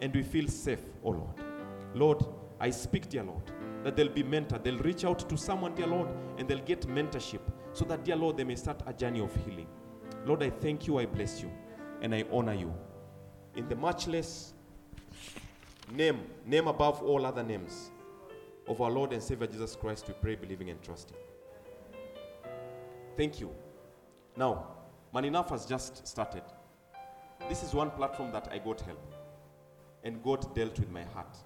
[0.00, 1.51] and we feel safe, O Lord.
[1.94, 2.24] Lord,
[2.60, 3.42] I speak, dear Lord,
[3.84, 4.62] that they'll be mentored.
[4.64, 7.40] They'll reach out to someone, dear Lord, and they'll get mentorship
[7.72, 9.66] so that, dear Lord, they may start a journey of healing.
[10.24, 11.50] Lord, I thank you, I bless you,
[12.00, 12.72] and I honor you.
[13.56, 14.54] In the matchless
[15.90, 17.90] name, name above all other names
[18.66, 21.16] of our Lord and Savior Jesus Christ, we pray, believing, and trusting.
[23.16, 23.50] Thank you.
[24.36, 24.68] Now,
[25.12, 26.42] Man Enough has just started.
[27.48, 29.14] This is one platform that I got help.
[30.04, 31.36] And God dealt with my heart.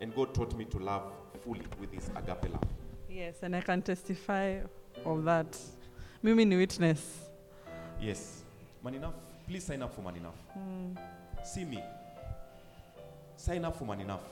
[0.00, 1.12] And God taught me to love
[1.44, 2.64] fully with His agape love.
[3.08, 4.60] Yes, and I can testify
[5.04, 5.58] of that.
[6.22, 7.28] Mimi ni witness.
[8.00, 8.42] Yes.
[8.82, 9.14] Man Enough,
[9.48, 10.36] please sign up for Man Enough.
[10.52, 10.92] Hmm.
[11.44, 11.82] See me.
[13.36, 14.22] Sign up for Man Enough.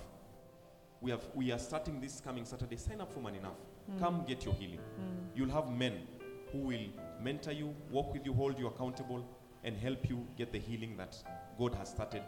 [1.01, 2.77] We, have, we are starting this coming Saturday.
[2.77, 3.57] Sign up for Man Enough.
[3.91, 3.99] Hmm.
[3.99, 4.79] Come get your healing.
[4.79, 5.37] Hmm.
[5.37, 6.07] You'll have men
[6.53, 6.87] who will
[7.21, 9.27] mentor you, walk with you, hold you accountable,
[9.65, 11.17] and help you get the healing that
[11.59, 12.23] God has started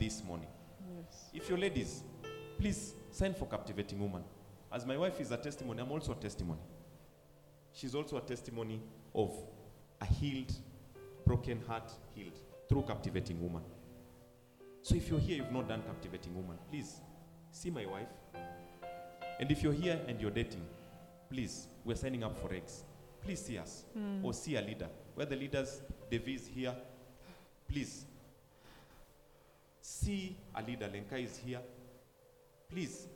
[0.00, 0.48] this morning.
[0.96, 1.30] Yes.
[1.32, 2.02] If you're ladies,
[2.60, 4.22] please sign for Captivating Woman.
[4.70, 6.60] As my wife is a testimony, I'm also a testimony.
[7.72, 8.82] She's also a testimony
[9.14, 9.32] of
[10.00, 10.52] a healed,
[11.24, 12.38] broken heart healed
[12.68, 13.62] through Captivating Woman.
[14.82, 17.00] So if you're here, you've not done Captivating Woman, please
[17.50, 18.08] see my wife.
[19.40, 20.66] And if you're here and you're dating,
[21.30, 22.84] please, we're signing up for eggs.
[23.24, 24.22] Please see us hmm.
[24.22, 24.88] or see a leader.
[25.14, 25.80] Where the leaders,
[26.10, 26.74] Devi is here,
[27.66, 28.04] please
[29.80, 30.90] see a leader.
[30.92, 31.60] Lenka is here.
[32.70, 33.08] Please.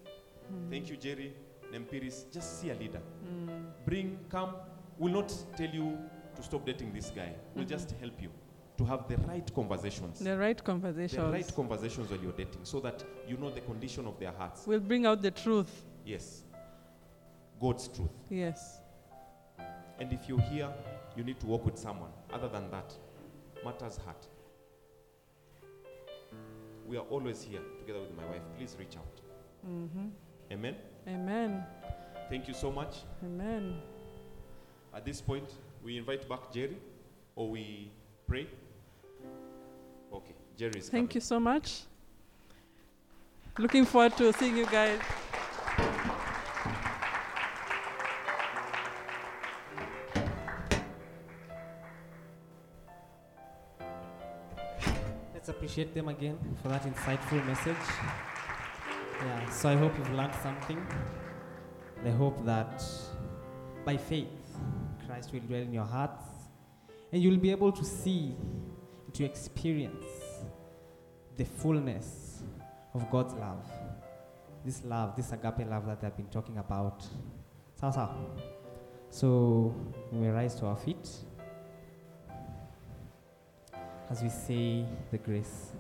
[0.49, 0.71] Hmm.
[0.71, 1.33] Thank you, Jerry.
[1.73, 2.31] Nempiris.
[2.33, 3.01] Just see a leader.
[3.27, 3.49] Hmm.
[3.87, 4.55] Bring, come.
[4.99, 5.99] We'll not tell you
[6.37, 7.33] to stop dating this guy.
[7.55, 7.71] We'll hmm.
[7.71, 8.31] just help you
[8.77, 10.19] to have the right conversations.
[10.19, 11.23] The right conversations.
[11.23, 14.67] The right conversations when you're dating so that you know the condition of their hearts.
[14.67, 15.85] We'll bring out the truth.
[16.05, 16.43] Yes.
[17.61, 18.11] God's truth.
[18.29, 18.81] Yes.
[20.01, 20.71] And if you're here,
[21.17, 22.11] you need to walk with someone.
[22.33, 22.93] Other than that,
[23.65, 24.27] matters heart.
[26.87, 28.43] We are always here together with my wife.
[28.59, 29.24] Please reach out.
[29.65, 30.09] Hmm
[30.53, 30.77] Amen.
[31.09, 31.65] Amen.
[32.29, 32.97] Thank you so much.
[33.25, 33.81] Amen.
[34.95, 35.51] At this point,
[35.83, 36.77] we invite back Jerry
[37.35, 37.91] or we
[38.29, 38.47] pray.
[40.13, 41.83] Okay, Jerry is Thank you so much.
[43.59, 45.01] Looking forward to seeing you guys.
[55.33, 58.34] Let's appreciate them again for that insightful message.
[59.25, 60.87] Yeah, so I hope you've learned something.
[62.05, 62.85] I hope that
[63.85, 64.29] by faith,
[65.07, 66.25] Christ will dwell in your hearts
[67.11, 68.35] and you'll be able to see,
[69.15, 70.05] to experience
[71.37, 72.43] the fullness
[72.93, 73.65] of God's love.
[74.65, 77.05] This love, this agape love that I've been talking about.
[77.81, 78.15] Sawa.
[79.11, 79.75] So
[80.13, 81.09] we rise to our feet
[84.11, 85.73] as we say the grace,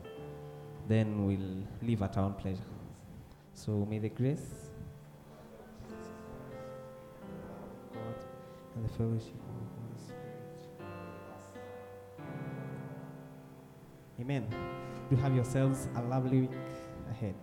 [0.88, 2.73] then we'll leave at our own pleasure.
[3.54, 4.70] So may the grace
[5.88, 5.96] of
[7.94, 8.16] God
[8.74, 10.60] and the fellowship of the Holy Spirit.
[14.20, 14.46] Amen.
[15.08, 16.50] Do have yourselves a lovely week
[17.10, 17.34] ahead.